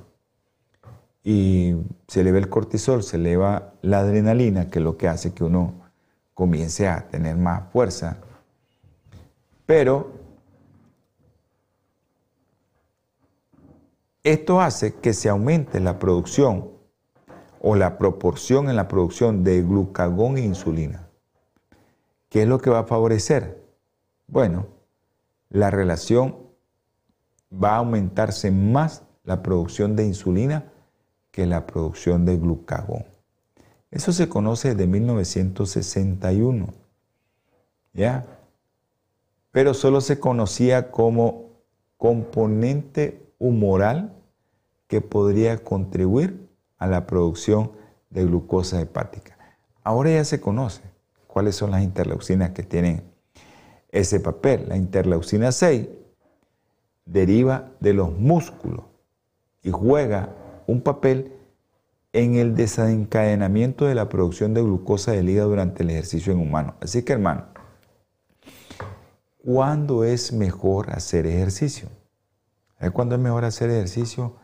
y 1.23 1.75
se 2.07 2.21
eleva 2.21 2.39
el 2.39 2.49
cortisol, 2.49 3.03
se 3.03 3.17
eleva 3.17 3.75
la 3.83 3.99
adrenalina, 3.99 4.71
que 4.71 4.79
es 4.79 4.83
lo 4.83 4.97
que 4.97 5.07
hace 5.07 5.31
que 5.31 5.43
uno 5.43 5.75
comience 6.33 6.87
a 6.87 7.07
tener 7.07 7.37
más 7.37 7.71
fuerza. 7.71 8.17
Pero 9.67 10.11
esto 14.23 14.59
hace 14.59 14.95
que 14.95 15.13
se 15.13 15.29
aumente 15.29 15.79
la 15.79 15.99
producción 15.99 16.67
o 17.61 17.75
la 17.75 17.99
proporción 17.99 18.71
en 18.71 18.75
la 18.75 18.87
producción 18.87 19.43
de 19.43 19.61
glucagón 19.61 20.39
e 20.39 20.41
insulina. 20.41 21.07
¿Qué 22.27 22.41
es 22.41 22.47
lo 22.47 22.57
que 22.57 22.71
va 22.71 22.79
a 22.79 22.85
favorecer? 22.85 23.63
Bueno, 24.25 24.78
la 25.49 25.69
relación 25.69 26.37
va 27.51 27.71
a 27.71 27.77
aumentarse 27.77 28.51
más 28.51 29.03
la 29.23 29.41
producción 29.41 29.95
de 29.95 30.05
insulina 30.05 30.71
que 31.31 31.45
la 31.45 31.65
producción 31.65 32.25
de 32.25 32.37
glucagón. 32.37 33.05
Eso 33.91 34.13
se 34.13 34.29
conoce 34.29 34.69
desde 34.69 34.87
1961. 34.87 36.67
¿Ya? 37.93 38.25
Pero 39.51 39.73
solo 39.73 40.01
se 40.01 40.19
conocía 40.19 40.91
como 40.91 41.49
componente 41.97 43.33
humoral 43.39 44.15
que 44.87 45.01
podría 45.01 45.63
contribuir 45.63 46.49
a 46.77 46.87
la 46.87 47.07
producción 47.07 47.71
de 48.09 48.25
glucosa 48.25 48.79
hepática. 48.79 49.37
Ahora 49.83 50.11
ya 50.11 50.23
se 50.23 50.39
conoce 50.39 50.81
cuáles 51.27 51.55
son 51.55 51.71
las 51.71 51.83
interleucinas 51.83 52.51
que 52.51 52.63
tienen 52.63 53.08
ese 53.91 54.19
papel. 54.19 54.65
La 54.67 54.77
interleucina 54.77 55.51
6 55.51 55.87
deriva 57.05 57.71
de 57.79 57.93
los 57.93 58.11
músculos 58.11 58.85
y 59.63 59.71
juega 59.71 60.35
un 60.67 60.81
papel 60.81 61.33
en 62.13 62.35
el 62.35 62.55
desencadenamiento 62.55 63.85
de 63.85 63.95
la 63.95 64.09
producción 64.09 64.53
de 64.53 64.61
glucosa 64.61 65.11
del 65.11 65.29
hígado 65.29 65.49
durante 65.49 65.83
el 65.83 65.89
ejercicio 65.91 66.33
en 66.33 66.39
humano. 66.39 66.75
Así 66.81 67.03
que 67.03 67.13
hermano, 67.13 67.45
¿cuándo 69.43 70.03
es 70.03 70.33
mejor 70.33 70.91
hacer 70.91 71.25
ejercicio? 71.25 71.89
cuándo 72.93 73.15
es 73.15 73.21
mejor 73.21 73.43
hacer 73.43 73.69
ejercicio? 73.69 74.37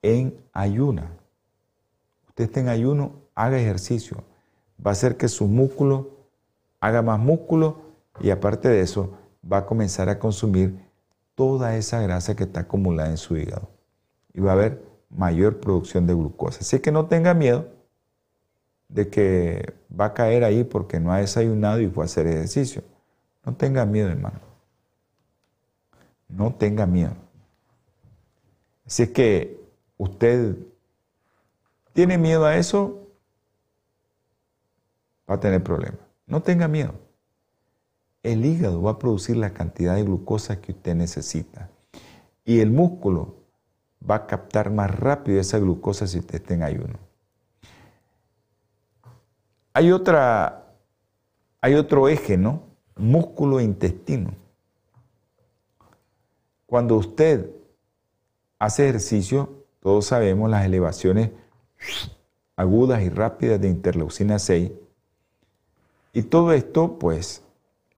En 0.00 0.40
ayuna. 0.52 1.12
Usted 2.28 2.44
está 2.44 2.60
en 2.60 2.68
ayuno, 2.68 3.16
haga 3.34 3.58
ejercicio. 3.58 4.24
Va 4.84 4.90
a 4.90 4.92
hacer 4.92 5.16
que 5.16 5.28
su 5.28 5.46
músculo 5.46 6.28
haga 6.80 7.02
más 7.02 7.18
músculo 7.18 7.87
y 8.20 8.30
aparte 8.30 8.68
de 8.68 8.80
eso 8.80 9.16
va 9.50 9.58
a 9.58 9.66
comenzar 9.66 10.08
a 10.08 10.18
consumir 10.18 10.78
toda 11.34 11.76
esa 11.76 12.00
grasa 12.00 12.34
que 12.34 12.44
está 12.44 12.60
acumulada 12.60 13.10
en 13.10 13.16
su 13.16 13.36
hígado. 13.36 13.70
Y 14.34 14.40
va 14.40 14.50
a 14.50 14.54
haber 14.54 14.82
mayor 15.10 15.60
producción 15.60 16.06
de 16.06 16.14
glucosa. 16.14 16.60
Así 16.60 16.80
que 16.80 16.92
no 16.92 17.06
tenga 17.06 17.34
miedo 17.34 17.68
de 18.88 19.08
que 19.08 19.74
va 19.88 20.06
a 20.06 20.14
caer 20.14 20.44
ahí 20.44 20.64
porque 20.64 20.98
no 20.98 21.12
ha 21.12 21.18
desayunado 21.18 21.80
y 21.80 21.88
fue 21.88 22.04
a 22.04 22.06
hacer 22.06 22.26
ejercicio. 22.26 22.82
No 23.44 23.54
tenga 23.54 23.86
miedo, 23.86 24.08
hermano. 24.08 24.40
No 26.28 26.54
tenga 26.54 26.86
miedo. 26.86 27.14
Así 28.84 29.04
es 29.04 29.10
que 29.10 29.60
usted 29.96 30.56
tiene 31.92 32.18
miedo 32.18 32.44
a 32.44 32.56
eso, 32.56 33.06
va 35.28 35.34
a 35.34 35.40
tener 35.40 35.62
problemas. 35.62 36.00
No 36.26 36.42
tenga 36.42 36.68
miedo. 36.68 36.94
El 38.28 38.44
hígado 38.44 38.82
va 38.82 38.90
a 38.90 38.98
producir 38.98 39.38
la 39.38 39.54
cantidad 39.54 39.94
de 39.94 40.04
glucosa 40.04 40.60
que 40.60 40.72
usted 40.72 40.94
necesita. 40.94 41.70
Y 42.44 42.60
el 42.60 42.70
músculo 42.70 43.36
va 44.08 44.16
a 44.16 44.26
captar 44.26 44.70
más 44.70 44.94
rápido 44.94 45.40
esa 45.40 45.58
glucosa 45.58 46.06
si 46.06 46.18
usted 46.18 46.34
está 46.34 46.52
en 46.52 46.62
ayuno. 46.62 46.98
Hay, 49.72 49.92
otra, 49.92 50.74
hay 51.62 51.74
otro 51.74 52.06
eje, 52.06 52.36
¿no? 52.36 52.64
Músculo 52.96 53.60
e 53.60 53.64
intestino. 53.64 54.32
Cuando 56.66 56.96
usted 56.96 57.50
hace 58.58 58.90
ejercicio, 58.90 59.64
todos 59.80 60.04
sabemos 60.04 60.50
las 60.50 60.66
elevaciones 60.66 61.30
agudas 62.56 63.00
y 63.00 63.08
rápidas 63.08 63.58
de 63.58 63.68
interleucina 63.68 64.38
6. 64.38 64.70
Y 66.12 66.22
todo 66.24 66.52
esto, 66.52 66.98
pues, 66.98 67.47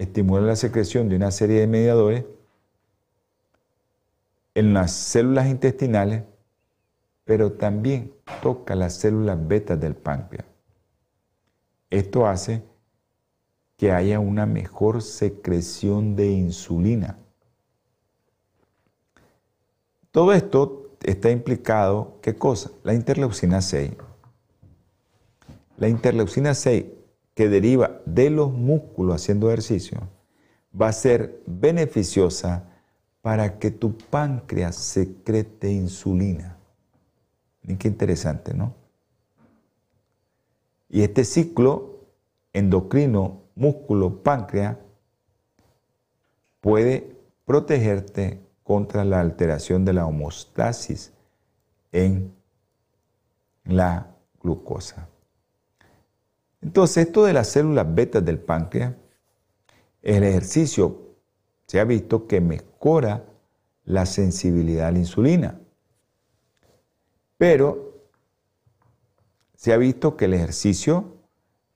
estimula 0.00 0.46
la 0.46 0.56
secreción 0.56 1.10
de 1.10 1.16
una 1.16 1.30
serie 1.30 1.60
de 1.60 1.66
mediadores 1.66 2.24
en 4.54 4.72
las 4.72 4.92
células 4.92 5.46
intestinales, 5.46 6.24
pero 7.24 7.52
también 7.52 8.10
toca 8.40 8.74
las 8.74 8.94
células 8.94 9.46
beta 9.46 9.76
del 9.76 9.94
páncreas. 9.94 10.46
Esto 11.90 12.26
hace 12.26 12.62
que 13.76 13.92
haya 13.92 14.20
una 14.20 14.46
mejor 14.46 15.02
secreción 15.02 16.16
de 16.16 16.30
insulina. 16.30 17.18
Todo 20.10 20.32
esto 20.32 20.92
está 21.02 21.30
implicado, 21.30 22.16
¿qué 22.22 22.34
cosa? 22.34 22.70
La 22.84 22.94
interleucina 22.94 23.60
6. 23.60 23.92
La 25.76 25.88
interleucina 25.88 26.54
6 26.54 26.86
que 27.40 27.48
deriva 27.48 28.02
de 28.04 28.28
los 28.28 28.52
músculos 28.52 29.16
haciendo 29.16 29.48
ejercicio 29.48 29.98
va 30.78 30.88
a 30.88 30.92
ser 30.92 31.42
beneficiosa 31.46 32.68
para 33.22 33.58
que 33.58 33.70
tu 33.70 33.96
páncreas 33.96 34.76
secrete 34.76 35.72
insulina. 35.72 36.58
Miren 37.62 37.78
qué 37.78 37.88
interesante, 37.88 38.52
¿no? 38.52 38.74
Y 40.90 41.00
este 41.00 41.24
ciclo 41.24 42.00
endocrino, 42.52 43.40
músculo, 43.54 44.22
páncreas, 44.22 44.76
puede 46.60 47.16
protegerte 47.46 48.38
contra 48.62 49.02
la 49.02 49.20
alteración 49.20 49.86
de 49.86 49.94
la 49.94 50.04
homostasis 50.04 51.14
en 51.90 52.34
la 53.64 54.14
glucosa. 54.42 55.09
Entonces, 56.62 57.06
esto 57.06 57.24
de 57.24 57.32
las 57.32 57.48
células 57.48 57.94
betas 57.94 58.24
del 58.24 58.38
páncreas, 58.38 58.94
el 60.02 60.22
ejercicio 60.24 61.16
se 61.66 61.80
ha 61.80 61.84
visto 61.84 62.26
que 62.26 62.40
mejora 62.40 63.24
la 63.84 64.06
sensibilidad 64.06 64.88
a 64.88 64.92
la 64.92 64.98
insulina. 64.98 65.60
Pero 67.38 68.08
se 69.54 69.72
ha 69.72 69.76
visto 69.76 70.16
que 70.16 70.24
el 70.26 70.34
ejercicio 70.34 71.16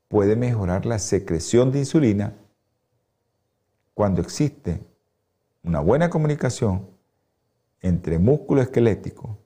puede 0.08 0.36
mejorar 0.36 0.86
la 0.86 0.98
secreción 0.98 1.72
de 1.72 1.80
insulina 1.80 2.34
cuando 3.94 4.20
existe 4.20 4.82
una 5.62 5.80
buena 5.80 6.10
comunicación 6.10 6.88
entre 7.80 8.18
músculo 8.18 8.62
esquelético 8.62 9.38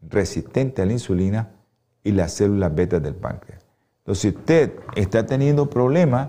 resistente 0.00 0.82
a 0.82 0.86
la 0.86 0.92
insulina 0.92 1.56
y 2.02 2.12
las 2.12 2.32
células 2.32 2.74
betas 2.74 3.02
del 3.02 3.14
páncreas. 3.14 3.65
Entonces, 4.06 4.22
si 4.22 4.28
usted 4.28 4.72
está 4.94 5.26
teniendo 5.26 5.68
problemas, 5.68 6.28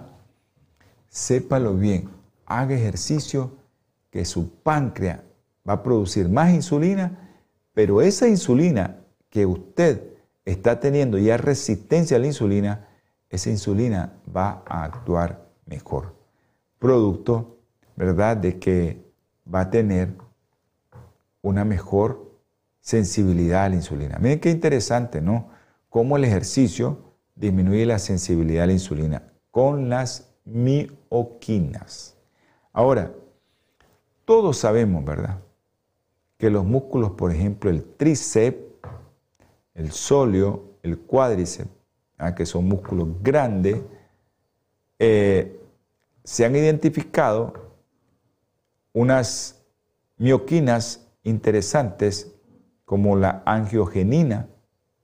sépalo 1.09 1.75
bien, 1.75 2.09
haga 2.47 2.73
ejercicio 2.73 3.51
que 4.09 4.25
su 4.25 4.49
páncreas 4.63 5.19
va 5.67 5.73
a 5.73 5.83
producir 5.83 6.27
más 6.27 6.51
insulina, 6.51 7.35
pero 7.75 8.01
esa 8.01 8.27
insulina 8.27 8.97
que 9.29 9.45
usted 9.45 10.01
está 10.43 10.79
teniendo 10.79 11.19
ya 11.19 11.37
resistencia 11.37 12.17
a 12.17 12.19
la 12.19 12.25
insulina, 12.25 12.87
esa 13.29 13.51
insulina 13.51 14.11
va 14.35 14.63
a 14.65 14.83
actuar 14.83 15.47
mejor. 15.67 16.15
Producto, 16.79 17.59
¿verdad?, 17.95 18.37
de 18.37 18.57
que 18.57 19.05
va 19.53 19.59
a 19.59 19.69
tener 19.69 20.15
una 21.43 21.63
mejor 21.63 22.27
sensibilidad 22.81 23.65
a 23.65 23.69
la 23.69 23.75
insulina. 23.75 24.17
Miren 24.19 24.39
qué 24.39 24.49
interesante, 24.49 25.21
¿no? 25.21 25.49
Cómo 25.89 26.17
el 26.17 26.23
ejercicio 26.23 27.06
disminuye 27.37 27.85
la 27.85 27.99
sensibilidad 27.99 28.63
a 28.63 28.67
la 28.67 28.73
insulina 28.73 29.33
con 29.51 29.89
las 29.89 30.33
mioquinas. 30.45 32.15
Ahora, 32.73 33.13
todos 34.25 34.57
sabemos, 34.57 35.05
¿verdad? 35.05 35.39
Que 36.37 36.49
los 36.49 36.65
músculos, 36.65 37.11
por 37.11 37.31
ejemplo, 37.31 37.69
el 37.69 37.83
tríceps, 37.83 38.59
el 39.73 39.91
sóleo, 39.91 40.77
el 40.83 40.99
cuádriceps, 40.99 41.69
¿ah? 42.17 42.35
que 42.35 42.45
son 42.45 42.65
músculos 42.65 43.07
grandes, 43.21 43.81
eh, 44.99 45.59
se 46.23 46.45
han 46.45 46.55
identificado 46.55 47.53
unas 48.93 49.63
mioquinas 50.17 51.07
interesantes 51.23 52.33
como 52.85 53.15
la 53.15 53.43
angiogenina, 53.45 54.47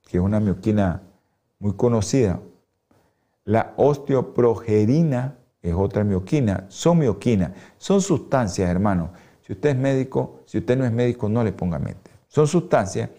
que 0.04 0.18
es 0.18 0.24
una 0.24 0.40
mioquina 0.40 1.04
muy 1.64 1.74
conocida. 1.76 2.42
La 3.46 3.74
osteoprogerina 3.78 5.38
es 5.62 5.74
otra 5.74 6.04
mioquina. 6.04 6.66
Son 6.68 7.00
mioquinas, 7.00 7.52
son 7.78 8.02
sustancias, 8.02 8.70
hermano. 8.70 9.12
Si 9.40 9.54
usted 9.54 9.70
es 9.70 9.78
médico, 9.78 10.42
si 10.46 10.58
usted 10.58 10.78
no 10.78 10.86
es 10.86 10.92
médico, 10.92 11.30
no 11.30 11.42
le 11.42 11.54
ponga 11.54 11.80
mente. 11.80 12.12
Son 12.28 12.48
sustancias 12.48 13.10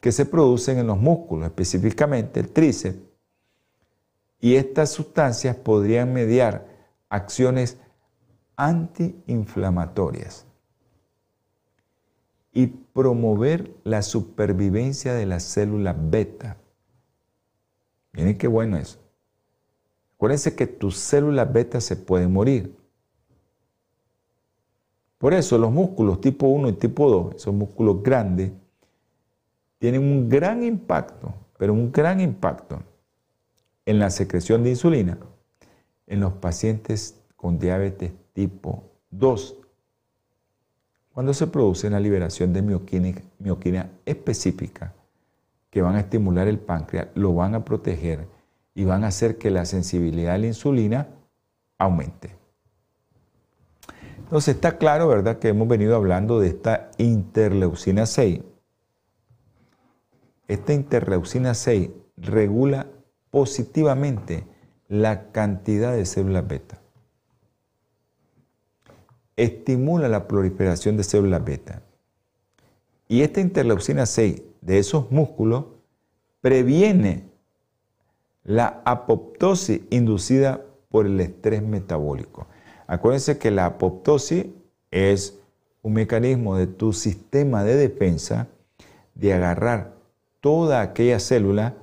que 0.00 0.10
se 0.10 0.26
producen 0.26 0.78
en 0.78 0.88
los 0.88 0.98
músculos, 0.98 1.46
específicamente 1.46 2.40
el 2.40 2.48
tríceps. 2.50 2.98
Y 4.40 4.56
estas 4.56 4.90
sustancias 4.90 5.54
podrían 5.54 6.12
mediar 6.12 6.66
acciones 7.08 7.78
antiinflamatorias 8.56 10.46
y 12.52 12.66
promover 12.66 13.72
la 13.84 14.02
supervivencia 14.02 15.14
de 15.14 15.26
las 15.26 15.44
células 15.44 15.94
beta. 15.96 16.56
Miren 18.14 18.38
qué 18.38 18.46
bueno 18.46 18.76
eso. 18.76 18.98
Acuérdense 20.16 20.54
que 20.54 20.66
tus 20.66 20.96
células 20.96 21.52
beta 21.52 21.80
se 21.80 21.96
pueden 21.96 22.32
morir. 22.32 22.74
Por 25.18 25.34
eso 25.34 25.58
los 25.58 25.70
músculos 25.70 26.20
tipo 26.20 26.46
1 26.46 26.68
y 26.68 26.72
tipo 26.74 27.10
2, 27.10 27.36
esos 27.36 27.54
músculos 27.54 28.02
grandes, 28.02 28.52
tienen 29.78 30.02
un 30.02 30.28
gran 30.28 30.62
impacto, 30.62 31.34
pero 31.58 31.72
un 31.72 31.90
gran 31.90 32.20
impacto 32.20 32.82
en 33.84 33.98
la 33.98 34.10
secreción 34.10 34.62
de 34.62 34.70
insulina 34.70 35.18
en 36.06 36.20
los 36.20 36.34
pacientes 36.34 37.20
con 37.36 37.58
diabetes 37.58 38.12
tipo 38.32 38.84
2, 39.10 39.56
cuando 41.12 41.32
se 41.34 41.46
produce 41.46 41.88
la 41.90 42.00
liberación 42.00 42.52
de 42.52 42.62
mioquina, 42.62 43.14
mioquina 43.38 43.90
específica 44.04 44.92
que 45.74 45.82
van 45.82 45.96
a 45.96 46.00
estimular 46.00 46.46
el 46.46 46.60
páncreas, 46.60 47.08
lo 47.16 47.34
van 47.34 47.56
a 47.56 47.64
proteger 47.64 48.28
y 48.76 48.84
van 48.84 49.02
a 49.02 49.08
hacer 49.08 49.38
que 49.38 49.50
la 49.50 49.64
sensibilidad 49.64 50.36
a 50.36 50.38
la 50.38 50.46
insulina 50.46 51.08
aumente. 51.78 52.36
Entonces 54.18 54.54
está 54.54 54.78
claro, 54.78 55.08
¿verdad?, 55.08 55.40
que 55.40 55.48
hemos 55.48 55.66
venido 55.66 55.96
hablando 55.96 56.38
de 56.38 56.46
esta 56.46 56.92
interleucina 56.96 58.06
6. 58.06 58.40
Esta 60.46 60.72
interleucina 60.72 61.54
6 61.54 61.90
regula 62.18 62.86
positivamente 63.32 64.46
la 64.86 65.32
cantidad 65.32 65.92
de 65.92 66.06
células 66.06 66.46
beta. 66.46 66.80
Estimula 69.34 70.06
la 70.06 70.28
proliferación 70.28 70.96
de 70.96 71.02
células 71.02 71.44
beta. 71.44 71.82
Y 73.08 73.22
esta 73.22 73.40
interleucina 73.40 74.06
6 74.06 74.40
de 74.64 74.78
esos 74.78 75.10
músculos 75.10 75.66
previene 76.40 77.24
la 78.42 78.82
apoptosis 78.84 79.80
inducida 79.90 80.62
por 80.88 81.06
el 81.06 81.20
estrés 81.20 81.62
metabólico. 81.62 82.46
Acuérdense 82.86 83.38
que 83.38 83.50
la 83.50 83.66
apoptosis 83.66 84.46
es 84.90 85.38
un 85.82 85.94
mecanismo 85.94 86.56
de 86.56 86.66
tu 86.66 86.92
sistema 86.92 87.64
de 87.64 87.76
defensa 87.76 88.48
de 89.14 89.32
agarrar 89.32 89.92
toda 90.40 90.80
aquella 90.80 91.20
célula 91.20 91.74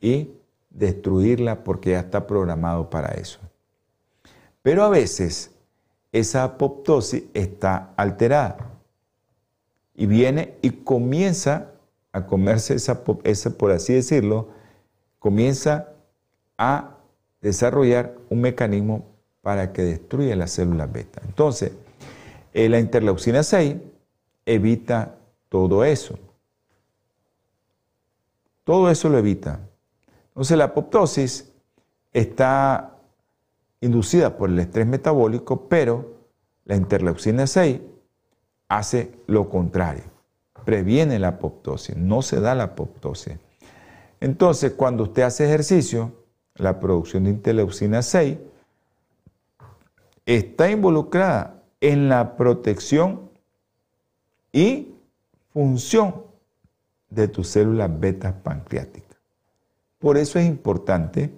y 0.00 0.30
destruirla 0.70 1.64
porque 1.64 1.90
ya 1.90 2.00
está 2.00 2.26
programado 2.26 2.90
para 2.90 3.14
eso. 3.14 3.40
Pero 4.62 4.84
a 4.84 4.88
veces 4.88 5.50
esa 6.12 6.44
apoptosis 6.44 7.24
está 7.34 7.92
alterada 7.96 8.70
y 9.94 10.06
viene 10.06 10.54
y 10.62 10.70
comienza 10.70 11.71
a 12.12 12.26
comerse 12.26 12.74
esa, 12.74 13.04
por 13.04 13.72
así 13.72 13.94
decirlo, 13.94 14.48
comienza 15.18 15.88
a 16.58 16.98
desarrollar 17.40 18.14
un 18.28 18.42
mecanismo 18.42 19.06
para 19.40 19.72
que 19.72 19.82
destruya 19.82 20.36
las 20.36 20.52
células 20.52 20.92
beta. 20.92 21.22
Entonces, 21.24 21.72
eh, 22.52 22.68
la 22.68 22.78
interleucina 22.78 23.42
6 23.42 23.76
evita 24.44 25.16
todo 25.48 25.84
eso. 25.84 26.18
Todo 28.64 28.90
eso 28.90 29.08
lo 29.08 29.18
evita. 29.18 29.58
Entonces, 30.28 30.56
la 30.56 30.64
apoptosis 30.64 31.50
está 32.12 32.96
inducida 33.80 34.36
por 34.36 34.50
el 34.50 34.58
estrés 34.58 34.86
metabólico, 34.86 35.68
pero 35.68 36.14
la 36.64 36.76
interleucina 36.76 37.46
6 37.46 37.80
hace 38.68 39.12
lo 39.26 39.48
contrario 39.48 40.11
previene 40.64 41.18
la 41.18 41.28
apoptosis, 41.28 41.96
no 41.96 42.22
se 42.22 42.40
da 42.40 42.54
la 42.54 42.64
apoptosis. 42.64 43.34
Entonces, 44.20 44.72
cuando 44.72 45.04
usted 45.04 45.22
hace 45.22 45.44
ejercicio, 45.44 46.12
la 46.54 46.78
producción 46.78 47.24
de 47.24 47.30
interleucina 47.30 48.02
6 48.02 48.38
está 50.26 50.70
involucrada 50.70 51.62
en 51.80 52.08
la 52.08 52.36
protección 52.36 53.30
y 54.52 54.94
función 55.52 56.22
de 57.10 57.28
tus 57.28 57.48
células 57.48 57.90
beta 57.98 58.42
pancreáticas. 58.42 59.18
Por 59.98 60.16
eso 60.16 60.38
es 60.38 60.46
importante, 60.46 61.30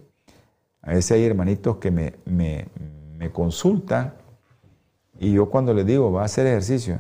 a 0.82 0.90
veces 0.92 1.12
hay 1.12 1.24
hermanitos 1.24 1.78
que 1.78 1.90
me, 1.90 2.14
me, 2.24 2.66
me 3.16 3.30
consultan 3.30 4.14
y 5.18 5.32
yo 5.32 5.48
cuando 5.48 5.72
les 5.72 5.86
digo, 5.86 6.12
va 6.12 6.22
a 6.22 6.24
hacer 6.26 6.46
ejercicio, 6.46 6.98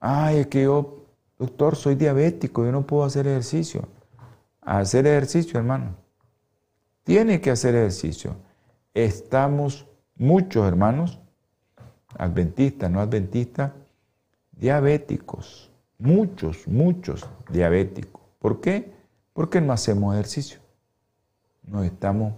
ay, 0.00 0.38
es 0.38 0.46
que 0.48 0.64
yo, 0.64 0.97
doctor, 1.38 1.76
soy 1.76 1.94
diabético, 1.94 2.64
yo 2.64 2.72
no 2.72 2.86
puedo 2.86 3.04
hacer 3.04 3.26
ejercicio. 3.26 3.88
hacer 4.60 5.06
ejercicio, 5.06 5.58
hermano. 5.58 5.94
Tiene 7.04 7.40
que 7.40 7.50
hacer 7.50 7.74
ejercicio. 7.74 8.36
Estamos 8.92 9.86
muchos 10.16 10.66
hermanos, 10.66 11.18
adventistas, 12.18 12.90
no 12.90 13.00
adventistas, 13.00 13.72
diabéticos. 14.52 15.70
Muchos, 15.98 16.68
muchos 16.68 17.26
diabéticos. 17.50 18.20
¿Por 18.38 18.60
qué? 18.60 18.92
Porque 19.32 19.60
no 19.60 19.72
hacemos 19.72 20.14
ejercicio. 20.14 20.60
Nos 21.62 21.86
estamos 21.86 22.34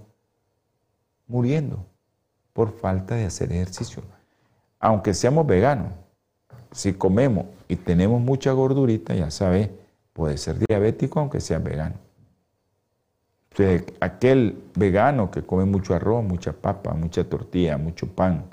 muriendo 1.26 1.84
por 2.52 2.72
falta 2.72 3.14
de 3.16 3.24
hacer 3.24 3.52
ejercicio. 3.52 4.02
Aunque 4.78 5.14
seamos 5.14 5.46
veganos, 5.46 5.92
si 6.72 6.92
comemos 6.92 7.46
y 7.70 7.76
tenemos 7.76 8.20
mucha 8.20 8.50
gordurita, 8.50 9.14
ya 9.14 9.30
sabes, 9.30 9.70
puede 10.12 10.38
ser 10.38 10.58
diabético 10.58 11.20
aunque 11.20 11.40
sea 11.40 11.60
vegano. 11.60 11.94
aquel 14.00 14.60
vegano 14.74 15.30
que 15.30 15.42
come 15.42 15.64
mucho 15.64 15.94
arroz, 15.94 16.24
mucha 16.24 16.52
papa, 16.52 16.94
mucha 16.94 17.22
tortilla, 17.22 17.78
mucho 17.78 18.08
pan, 18.08 18.44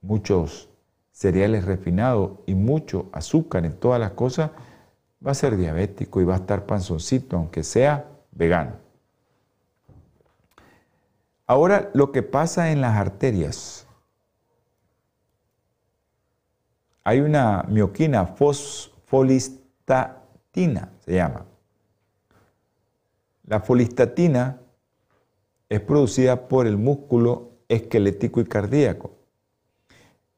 muchos 0.00 0.68
cereales 1.12 1.66
refinados 1.66 2.32
y 2.46 2.54
mucho 2.54 3.06
azúcar 3.12 3.64
en 3.64 3.74
todas 3.74 4.00
las 4.00 4.12
cosas, 4.12 4.50
va 5.24 5.30
a 5.30 5.34
ser 5.34 5.56
diabético 5.56 6.20
y 6.20 6.24
va 6.24 6.34
a 6.34 6.38
estar 6.38 6.66
panzoncito, 6.66 7.36
aunque 7.36 7.62
sea 7.62 8.06
vegano. 8.32 8.72
Ahora, 11.46 11.90
lo 11.94 12.10
que 12.10 12.22
pasa 12.22 12.72
en 12.72 12.80
las 12.80 12.96
arterias. 12.96 13.87
Hay 17.08 17.20
una 17.20 17.64
mioquina 17.66 18.26
fosfolistatina, 18.26 20.92
se 21.06 21.14
llama. 21.14 21.46
La 23.44 23.60
folistatina 23.60 24.60
es 25.70 25.80
producida 25.80 26.48
por 26.48 26.66
el 26.66 26.76
músculo 26.76 27.52
esquelético 27.66 28.42
y 28.42 28.44
cardíaco. 28.44 29.12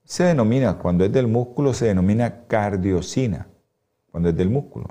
Se 0.04 0.22
denomina, 0.22 0.78
cuando 0.78 1.04
es 1.04 1.10
del 1.10 1.26
músculo, 1.26 1.74
se 1.74 1.86
denomina 1.86 2.46
cardiosina, 2.46 3.48
cuando 4.12 4.28
es 4.28 4.36
del 4.36 4.50
músculo. 4.50 4.86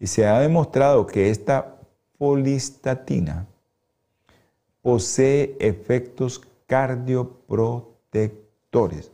Y 0.00 0.08
se 0.08 0.26
ha 0.26 0.40
demostrado 0.40 1.06
que 1.06 1.30
esta 1.30 1.76
folistatina 2.18 3.46
posee 4.82 5.56
efectos 5.60 6.42
cardioprotectores, 6.66 9.12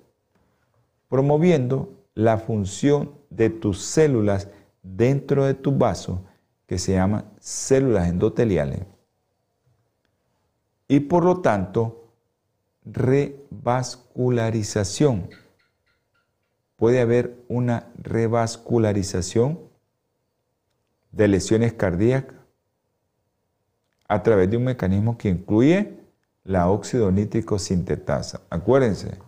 promoviendo 1.12 2.08
la 2.14 2.38
función 2.38 3.12
de 3.28 3.50
tus 3.50 3.82
células 3.82 4.48
dentro 4.82 5.44
de 5.44 5.52
tu 5.52 5.76
vaso, 5.76 6.24
que 6.66 6.78
se 6.78 6.94
llaman 6.94 7.30
células 7.38 8.08
endoteliales, 8.08 8.86
y 10.88 11.00
por 11.00 11.26
lo 11.26 11.42
tanto, 11.42 12.14
revascularización. 12.86 15.28
Puede 16.76 17.02
haber 17.02 17.44
una 17.46 17.92
revascularización 17.98 19.60
de 21.10 21.28
lesiones 21.28 21.74
cardíacas 21.74 22.38
a 24.08 24.22
través 24.22 24.50
de 24.50 24.56
un 24.56 24.64
mecanismo 24.64 25.18
que 25.18 25.28
incluye 25.28 25.98
la 26.42 26.70
óxido 26.70 27.12
nítrico 27.12 27.58
sintetasa. 27.58 28.40
Acuérdense, 28.48 29.18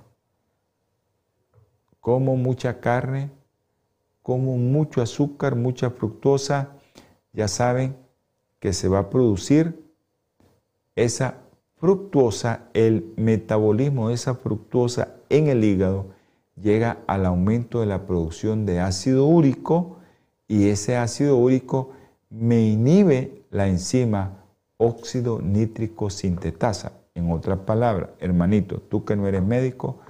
como 2.05 2.37
mucha 2.37 2.81
carne, 2.81 3.31
como 4.21 4.59
mucho 4.59 5.01
azúcar, 5.01 5.57
mucha 5.57 5.89
fructosa, 5.89 6.73
ya 7.33 7.49
saben 7.49 7.97
que 8.59 8.75
se 8.75 8.89
va 8.89 8.99
a 8.99 9.09
producir 9.09 9.83
esa 10.97 11.39
fructuosa, 11.77 12.69
el 12.75 13.15
metabolismo 13.17 14.09
de 14.09 14.17
esa 14.17 14.35
fructuosa 14.35 15.15
en 15.31 15.47
el 15.47 15.65
hígado 15.65 16.09
llega 16.61 16.99
al 17.07 17.25
aumento 17.25 17.81
de 17.81 17.87
la 17.87 18.07
producción 18.07 18.67
de 18.67 18.81
ácido 18.81 19.25
úrico 19.25 19.97
y 20.47 20.69
ese 20.69 20.99
ácido 20.99 21.39
úrico 21.39 21.93
me 22.29 22.61
inhibe 22.61 23.47
la 23.51 23.67
enzima 23.67 24.45
óxido 24.77 25.41
nítrico 25.41 26.11
sintetasa. 26.11 26.93
En 27.15 27.33
otras 27.33 27.61
palabras, 27.61 28.11
hermanito, 28.19 28.79
tú 28.91 29.07
que 29.07 29.17
no 29.17 29.27
eres 29.27 29.43
médico, 29.43 30.01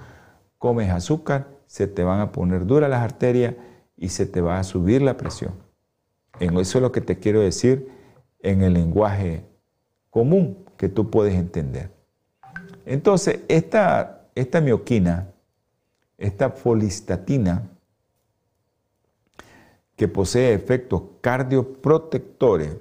comes 0.57 0.89
azúcar, 0.89 1.54
se 1.75 1.87
te 1.87 2.05
van 2.05 2.21
a 2.21 2.31
poner 2.31 2.65
duras 2.65 2.89
las 2.89 3.01
arterias 3.01 3.53
y 3.97 4.07
se 4.07 4.25
te 4.25 4.39
va 4.39 4.59
a 4.59 4.63
subir 4.63 5.01
la 5.01 5.17
presión. 5.17 5.55
En 6.39 6.57
eso 6.57 6.77
es 6.77 6.81
lo 6.81 6.93
que 6.93 7.01
te 7.01 7.19
quiero 7.19 7.41
decir 7.41 7.91
en 8.39 8.61
el 8.61 8.75
lenguaje 8.75 9.43
común 10.09 10.63
que 10.77 10.87
tú 10.87 11.09
puedes 11.11 11.35
entender. 11.35 11.91
Entonces, 12.85 13.41
esta, 13.49 14.25
esta 14.35 14.61
mioquina, 14.61 15.33
esta 16.17 16.49
folistatina, 16.49 17.69
que 19.97 20.07
posee 20.07 20.53
efectos 20.53 21.01
cardioprotectores, 21.19 22.73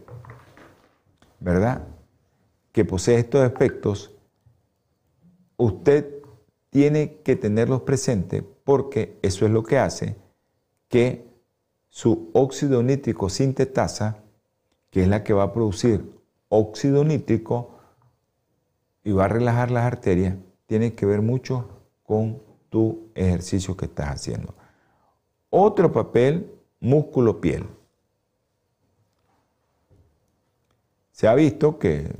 ¿verdad? 1.41 1.83
Que 2.71 2.85
posee 2.85 3.19
estos 3.19 3.45
efectos, 3.45 4.13
usted 5.57 6.15
tiene 6.71 7.17
que 7.25 7.35
tenerlos 7.35 7.83
presentes 7.83 8.45
porque 8.65 9.19
eso 9.23 9.47
es 9.47 9.53
lo 9.53 9.63
que 9.63 9.79
hace 9.79 10.17
que 10.89 11.27
su 11.89 12.31
óxido 12.33 12.83
nítrico 12.83 13.29
sintetasa, 13.29 14.23
que 14.91 15.03
es 15.03 15.09
la 15.09 15.23
que 15.23 15.33
va 15.33 15.45
a 15.45 15.53
producir 15.53 16.13
óxido 16.49 17.05
nítrico 17.05 17.79
y 19.05 19.13
va 19.13 19.27
a 19.27 19.29
relajar 19.29 19.71
las 19.71 19.85
arterias, 19.85 20.37
tiene 20.67 20.95
que 20.95 21.07
ver 21.07 21.21
mucho 21.21 21.69
con 22.03 22.43
tu 22.71 23.11
ejercicio 23.15 23.77
que 23.77 23.85
estás 23.85 24.09
haciendo. 24.09 24.55
Otro 25.51 25.93
papel, 25.93 26.51
músculo-piel. 26.81 27.67
Se 31.13 31.29
ha 31.29 31.35
visto 31.35 31.79
que, 31.79 32.13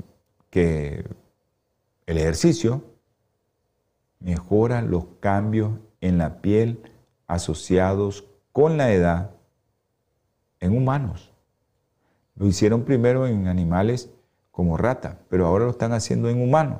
el 0.53 2.17
ejercicio 2.17 2.81
mejora 4.19 4.81
los 4.81 5.03
cambios 5.19 5.71
en 6.07 6.17
la 6.17 6.41
piel 6.41 6.81
asociados 7.27 8.25
con 8.51 8.77
la 8.77 8.91
edad 8.91 9.31
en 10.59 10.77
humanos. 10.77 11.31
Lo 12.35 12.47
hicieron 12.47 12.83
primero 12.83 13.27
en 13.27 13.47
animales 13.47 14.09
como 14.51 14.77
rata, 14.77 15.19
pero 15.29 15.45
ahora 15.45 15.65
lo 15.65 15.71
están 15.71 15.93
haciendo 15.93 16.29
en 16.29 16.41
humanos. 16.41 16.79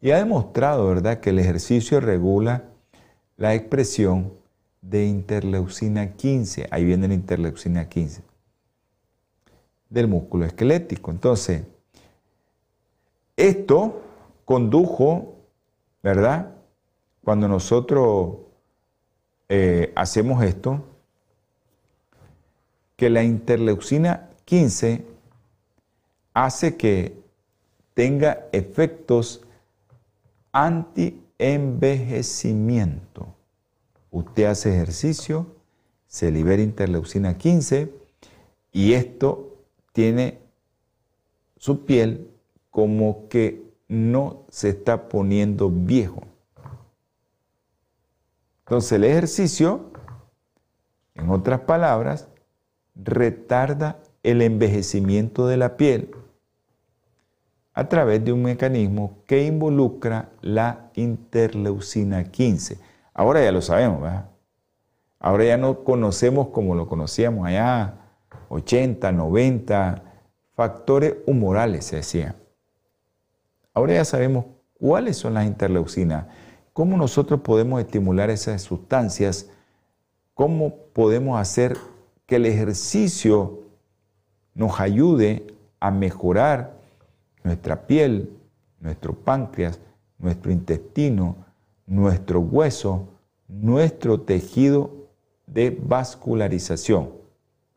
Y 0.00 0.10
ha 0.10 0.16
demostrado, 0.16 0.88
¿verdad?, 0.88 1.20
que 1.20 1.30
el 1.30 1.38
ejercicio 1.38 2.00
regula 2.00 2.64
la 3.36 3.54
expresión 3.54 4.32
de 4.80 5.06
interleucina 5.06 6.12
15. 6.14 6.66
Ahí 6.70 6.84
viene 6.84 7.06
la 7.06 7.14
interleucina 7.14 7.88
15 7.88 8.22
del 9.90 10.08
músculo 10.08 10.44
esquelético. 10.44 11.10
Entonces, 11.10 11.62
esto 13.36 14.00
condujo, 14.44 15.36
¿verdad? 16.02 16.50
Cuando 17.24 17.48
nosotros 17.48 18.36
eh, 19.48 19.92
hacemos 19.94 20.42
esto, 20.42 20.82
que 22.96 23.10
la 23.10 23.22
interleucina 23.22 24.28
15 24.44 25.04
hace 26.34 26.76
que 26.76 27.16
tenga 27.94 28.48
efectos 28.52 29.42
anti-envejecimiento. 30.52 33.34
Usted 34.10 34.44
hace 34.44 34.74
ejercicio, 34.74 35.46
se 36.06 36.30
libera 36.30 36.62
interleucina 36.62 37.38
15 37.38 37.90
y 38.72 38.92
esto 38.92 39.56
tiene 39.92 40.38
su 41.56 41.84
piel 41.84 42.28
como 42.70 43.28
que 43.28 43.62
no 43.88 44.44
se 44.48 44.68
está 44.70 45.08
poniendo 45.08 45.70
viejo. 45.70 46.22
Entonces 48.72 48.92
el 48.92 49.04
ejercicio, 49.04 49.90
en 51.14 51.28
otras 51.28 51.60
palabras, 51.60 52.30
retarda 52.94 53.98
el 54.22 54.40
envejecimiento 54.40 55.46
de 55.46 55.58
la 55.58 55.76
piel 55.76 56.16
a 57.74 57.90
través 57.90 58.24
de 58.24 58.32
un 58.32 58.44
mecanismo 58.44 59.18
que 59.26 59.44
involucra 59.44 60.30
la 60.40 60.88
interleucina 60.94 62.24
15. 62.24 62.78
Ahora 63.12 63.44
ya 63.44 63.52
lo 63.52 63.60
sabemos, 63.60 64.00
¿verdad? 64.00 64.30
Ahora 65.20 65.44
ya 65.44 65.58
no 65.58 65.84
conocemos 65.84 66.48
como 66.48 66.74
lo 66.74 66.88
conocíamos 66.88 67.46
allá 67.46 67.96
80, 68.48 69.12
90, 69.12 70.02
factores 70.56 71.16
humorales, 71.26 71.84
se 71.84 71.96
decía. 71.96 72.36
Ahora 73.74 73.92
ya 73.92 74.06
sabemos 74.06 74.46
¿Cuáles 74.82 75.16
son 75.16 75.34
las 75.34 75.46
interleucinas? 75.46 76.26
¿Cómo 76.72 76.96
nosotros 76.96 77.40
podemos 77.40 77.80
estimular 77.80 78.30
esas 78.30 78.62
sustancias? 78.62 79.50
¿Cómo 80.34 80.74
podemos 80.92 81.38
hacer 81.38 81.76
que 82.26 82.36
el 82.36 82.46
ejercicio 82.46 83.60
nos 84.54 84.80
ayude 84.80 85.46
a 85.80 85.90
mejorar 85.90 86.74
nuestra 87.44 87.86
piel, 87.86 88.30
nuestro 88.80 89.14
páncreas, 89.14 89.80
nuestro 90.18 90.50
intestino, 90.50 91.36
nuestro 91.86 92.40
hueso, 92.40 93.08
nuestro 93.48 94.20
tejido 94.20 94.90
de 95.46 95.78
vascularización. 95.82 97.10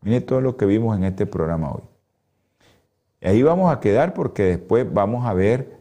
Mire 0.02 0.22
todo 0.22 0.40
lo 0.40 0.56
que 0.56 0.66
vimos 0.66 0.96
en 0.96 1.04
este 1.04 1.26
programa 1.26 1.72
hoy. 1.72 1.82
Y 3.22 3.28
ahí 3.28 3.44
vamos 3.44 3.74
a 3.74 3.80
quedar 3.80 4.14
porque 4.14 4.44
después 4.44 4.92
vamos 4.92 5.26
a 5.26 5.34
ver 5.34 5.80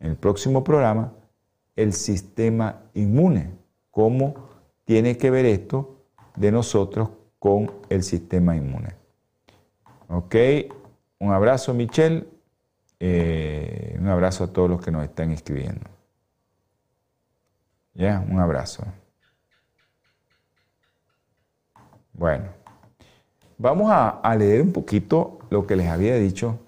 en 0.00 0.10
el 0.10 0.16
próximo 0.16 0.62
programa 0.62 1.12
el 1.76 1.92
sistema 1.92 2.82
inmune, 2.94 3.52
cómo 3.90 4.34
tiene 4.84 5.16
que 5.18 5.30
ver 5.30 5.44
esto 5.44 6.00
de 6.36 6.50
nosotros 6.50 7.10
con 7.38 7.70
el 7.88 8.02
sistema 8.02 8.56
inmune. 8.56 8.94
Ok, 10.08 10.34
un 11.18 11.32
abrazo 11.32 11.74
Michelle, 11.74 12.26
eh, 12.98 13.96
un 14.00 14.08
abrazo 14.08 14.44
a 14.44 14.52
todos 14.52 14.70
los 14.70 14.80
que 14.80 14.90
nos 14.90 15.04
están 15.04 15.30
escribiendo. 15.30 15.82
Ya, 17.94 18.24
un 18.28 18.38
abrazo. 18.38 18.84
Bueno, 22.12 22.46
vamos 23.58 23.90
a, 23.90 24.34
leer 24.36 24.62
un 24.62 24.72
poquito 24.72 25.38
lo 25.50 25.66
que 25.66 25.76
les 25.76 25.88
había 25.88 26.16
dicho 26.16 26.58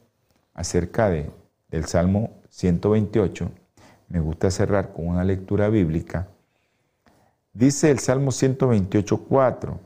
acerca 0.55 1.09
de, 1.09 1.31
del 1.69 1.85
Salmo 1.87 2.31
128. 2.51 3.51
Me 4.09 4.21
gusta 4.21 4.51
cerrar 4.51 4.93
con 4.93 5.09
una 5.09 5.25
lectura 5.25 5.69
bíblica. 5.69 6.29
Dice 7.53 7.91
el 7.91 7.99
Salmo 7.99 8.33
128, 8.33 9.25
4. 9.29 9.81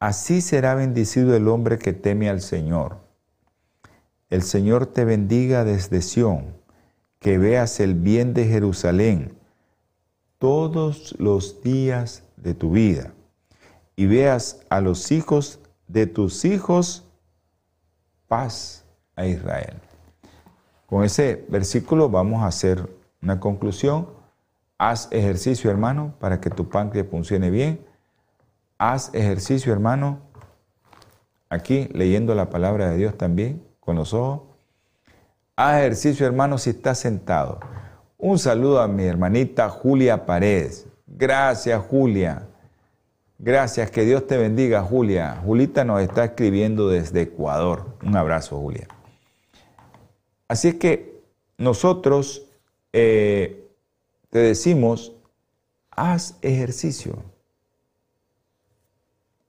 Así 0.00 0.40
será 0.40 0.74
bendecido 0.74 1.36
el 1.36 1.48
hombre 1.48 1.78
que 1.78 1.92
teme 1.92 2.28
al 2.28 2.40
Señor. 2.40 2.98
El 4.30 4.42
Señor 4.42 4.86
te 4.86 5.04
bendiga 5.04 5.64
desde 5.64 6.02
Sión, 6.02 6.56
que 7.20 7.38
veas 7.38 7.80
el 7.80 7.94
bien 7.94 8.34
de 8.34 8.46
Jerusalén 8.46 9.38
todos 10.38 11.14
los 11.18 11.62
días 11.62 12.24
de 12.36 12.54
tu 12.54 12.72
vida 12.72 13.14
y 13.96 14.06
veas 14.06 14.60
a 14.68 14.80
los 14.80 15.12
hijos 15.12 15.60
de 15.88 16.06
tus 16.06 16.44
hijos 16.44 17.04
paz 18.26 18.84
a 19.16 19.26
Israel. 19.26 19.76
Con 20.94 21.02
ese 21.02 21.44
versículo 21.48 22.08
vamos 22.08 22.44
a 22.44 22.46
hacer 22.46 22.88
una 23.20 23.40
conclusión. 23.40 24.06
Haz 24.78 25.08
ejercicio, 25.10 25.68
hermano, 25.68 26.14
para 26.20 26.40
que 26.40 26.50
tu 26.50 26.68
páncreas 26.68 27.08
funcione 27.10 27.50
bien. 27.50 27.84
Haz 28.78 29.12
ejercicio, 29.12 29.72
hermano, 29.72 30.20
aquí 31.50 31.88
leyendo 31.92 32.36
la 32.36 32.48
palabra 32.48 32.90
de 32.90 32.96
Dios 32.96 33.18
también, 33.18 33.60
con 33.80 33.96
los 33.96 34.14
ojos. 34.14 34.42
Haz 35.56 35.80
ejercicio, 35.80 36.26
hermano, 36.26 36.58
si 36.58 36.70
estás 36.70 37.00
sentado. 37.00 37.58
Un 38.16 38.38
saludo 38.38 38.80
a 38.80 38.86
mi 38.86 39.02
hermanita 39.02 39.68
Julia 39.70 40.24
Paredes. 40.24 40.86
Gracias, 41.08 41.82
Julia. 41.90 42.46
Gracias, 43.40 43.90
que 43.90 44.04
Dios 44.04 44.28
te 44.28 44.36
bendiga, 44.36 44.80
Julia. 44.82 45.42
Julita 45.44 45.82
nos 45.84 46.00
está 46.02 46.26
escribiendo 46.26 46.88
desde 46.88 47.22
Ecuador. 47.22 47.96
Un 48.00 48.16
abrazo, 48.16 48.60
Julia. 48.60 48.86
Así 50.54 50.68
es 50.68 50.74
que 50.76 51.20
nosotros 51.58 52.46
eh, 52.92 53.68
te 54.30 54.38
decimos, 54.38 55.12
haz 55.90 56.38
ejercicio. 56.42 57.16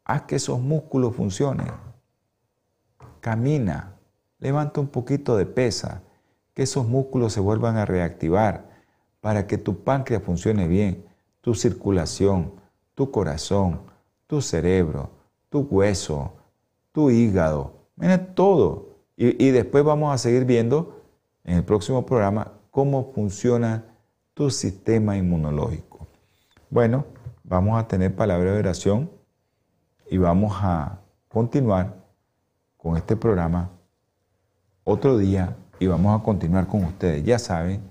Haz 0.04 0.24
que 0.24 0.38
esos 0.38 0.60
músculos 0.60 1.16
funcionen. 1.16 1.68
Camina, 3.22 4.00
levanta 4.40 4.82
un 4.82 4.88
poquito 4.88 5.38
de 5.38 5.46
pesa, 5.46 6.02
que 6.56 6.64
esos 6.64 6.88
músculos 6.88 7.34
se 7.34 7.40
vuelvan 7.40 7.78
a 7.78 7.86
reactivar 7.86 8.68
para 9.22 9.46
que 9.46 9.60
tu 9.60 9.84
páncreas 9.84 10.24
funcione 10.24 10.68
bien, 10.68 11.06
tu 11.42 11.54
circulación 11.54 12.52
tu 12.96 13.12
corazón, 13.12 13.82
tu 14.26 14.42
cerebro, 14.42 15.12
tu 15.50 15.60
hueso, 15.60 16.34
tu 16.92 17.12
hígado, 17.12 17.74
mira 17.96 18.34
todo. 18.34 18.96
Y, 19.18 19.52
después 19.52 19.84
vamos 19.84 20.14
a 20.14 20.18
seguir 20.18 20.46
viendo 20.46 20.95
en 21.46 21.58
el 21.58 21.64
próximo 21.64 22.06
programa 22.06 22.52
cómo 22.72 23.12
funciona 23.14 23.86
tu 24.34 24.50
sistema 24.50 25.16
inmunológico. 25.16 26.08
Bueno, 26.70 27.06
vamos 27.44 27.80
a 27.80 27.88
tener 27.88 28.14
palabra 28.16 28.52
de 28.52 28.60
oración 28.60 29.10
y 30.10 30.18
vamos 30.18 30.58
a 30.62 31.00
continuar 31.30 32.04
con 32.78 32.98
este 32.98 33.16
programa 33.16 33.70
otro 34.84 35.18
día 35.18 35.56
y 35.80 35.88
vamos 35.88 36.20
a 36.20 36.24
continuar 36.24 36.68
con 36.68 36.84
ustedes. 36.84 37.24
Ya 37.24 37.40
saben, 37.40 37.82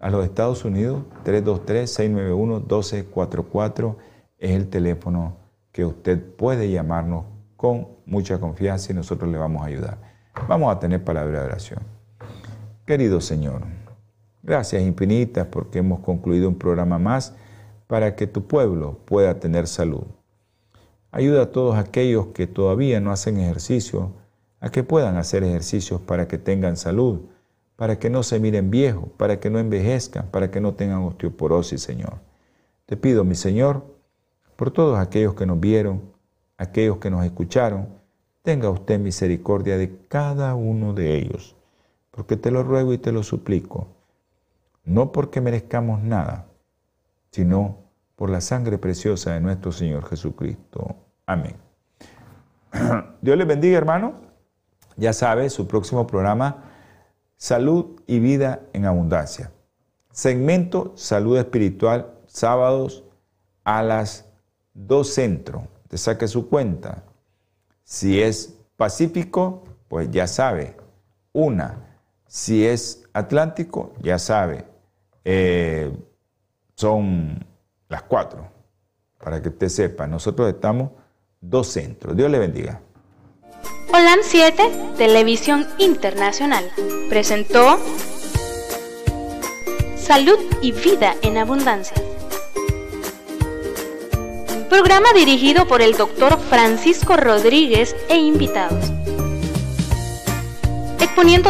a 0.00 0.10
los 0.10 0.24
Estados 0.24 0.64
Unidos, 0.64 1.02
323-691-1244 1.24 3.96
es 4.38 4.52
el 4.52 4.70
teléfono 4.70 5.34
que 5.72 5.84
usted 5.84 6.24
puede 6.36 6.70
llamarnos 6.70 7.24
con 7.56 7.88
mucha 8.06 8.38
confianza 8.40 8.92
y 8.92 8.94
nosotros 8.94 9.30
le 9.30 9.36
vamos 9.36 9.62
a 9.62 9.66
ayudar. 9.66 9.98
Vamos 10.48 10.74
a 10.74 10.78
tener 10.78 11.04
palabra 11.04 11.40
de 11.40 11.46
oración. 11.46 11.89
Querido 12.90 13.20
Señor, 13.20 13.62
gracias 14.42 14.82
infinitas 14.82 15.46
porque 15.46 15.78
hemos 15.78 16.00
concluido 16.00 16.48
un 16.48 16.56
programa 16.56 16.98
más 16.98 17.36
para 17.86 18.16
que 18.16 18.26
tu 18.26 18.48
pueblo 18.48 18.98
pueda 19.04 19.38
tener 19.38 19.68
salud. 19.68 20.02
Ayuda 21.12 21.42
a 21.42 21.52
todos 21.52 21.76
aquellos 21.76 22.26
que 22.34 22.48
todavía 22.48 22.98
no 22.98 23.12
hacen 23.12 23.38
ejercicio 23.38 24.10
a 24.58 24.70
que 24.70 24.82
puedan 24.82 25.18
hacer 25.18 25.44
ejercicios 25.44 26.00
para 26.00 26.26
que 26.26 26.36
tengan 26.36 26.76
salud, 26.76 27.20
para 27.76 28.00
que 28.00 28.10
no 28.10 28.24
se 28.24 28.40
miren 28.40 28.72
viejos, 28.72 29.08
para 29.16 29.38
que 29.38 29.50
no 29.50 29.60
envejezcan, 29.60 30.26
para 30.32 30.50
que 30.50 30.60
no 30.60 30.74
tengan 30.74 31.04
osteoporosis, 31.04 31.80
Señor. 31.80 32.14
Te 32.86 32.96
pido, 32.96 33.22
mi 33.22 33.36
Señor, 33.36 33.84
por 34.56 34.72
todos 34.72 34.98
aquellos 34.98 35.34
que 35.34 35.46
nos 35.46 35.60
vieron, 35.60 36.02
aquellos 36.56 36.98
que 36.98 37.08
nos 37.08 37.24
escucharon, 37.24 37.86
tenga 38.42 38.68
usted 38.68 38.98
misericordia 38.98 39.78
de 39.78 39.96
cada 40.08 40.56
uno 40.56 40.92
de 40.92 41.18
ellos, 41.18 41.54
porque 42.20 42.36
te 42.36 42.50
lo 42.50 42.62
ruego 42.62 42.92
y 42.92 42.98
te 42.98 43.12
lo 43.12 43.22
suplico, 43.22 43.86
no 44.84 45.10
porque 45.10 45.40
merezcamos 45.40 46.02
nada, 46.02 46.48
sino 47.30 47.78
por 48.14 48.28
la 48.28 48.42
sangre 48.42 48.76
preciosa 48.76 49.32
de 49.32 49.40
nuestro 49.40 49.72
Señor 49.72 50.06
Jesucristo. 50.06 50.96
Amén. 51.24 51.56
Dios 53.22 53.38
les 53.38 53.46
bendiga, 53.46 53.78
hermano. 53.78 54.16
Ya 54.98 55.14
sabe, 55.14 55.48
su 55.48 55.66
próximo 55.66 56.06
programa, 56.06 56.64
Salud 57.38 57.98
y 58.06 58.18
Vida 58.18 58.60
en 58.74 58.84
Abundancia. 58.84 59.50
Segmento 60.12 60.92
Salud 60.96 61.38
Espiritual, 61.38 62.18
sábados 62.26 63.02
a 63.64 63.82
las 63.82 64.26
dos 64.74 65.14
centros, 65.14 65.62
te 65.88 65.96
saque 65.96 66.28
su 66.28 66.50
cuenta. 66.50 67.02
Si 67.82 68.20
es 68.20 68.58
Pacífico, 68.76 69.64
pues 69.88 70.10
ya 70.10 70.26
sabe, 70.26 70.76
una. 71.32 71.86
Si 72.30 72.64
es 72.64 73.02
Atlántico, 73.12 73.92
ya 74.00 74.18
sabe, 74.20 74.64
eh, 75.24 75.92
son 76.76 77.44
las 77.88 78.02
cuatro, 78.04 78.48
para 79.18 79.42
que 79.42 79.48
usted 79.48 79.68
sepa. 79.68 80.06
Nosotros 80.06 80.48
estamos 80.48 80.92
dos 81.40 81.66
centros. 81.66 82.16
Dios 82.16 82.30
le 82.30 82.38
bendiga. 82.38 82.80
Holan 83.92 84.20
7, 84.22 84.62
Televisión 84.96 85.66
Internacional, 85.78 86.70
presentó 87.08 87.78
Salud 89.96 90.38
y 90.62 90.70
Vida 90.70 91.16
en 91.22 91.36
Abundancia 91.36 92.00
programa 94.70 95.12
dirigido 95.12 95.66
por 95.66 95.82
el 95.82 95.96
doctor 95.96 96.38
Francisco 96.38 97.16
Rodríguez 97.16 97.96
e 98.08 98.16
invitados, 98.16 98.92
exponiendo 101.00 101.49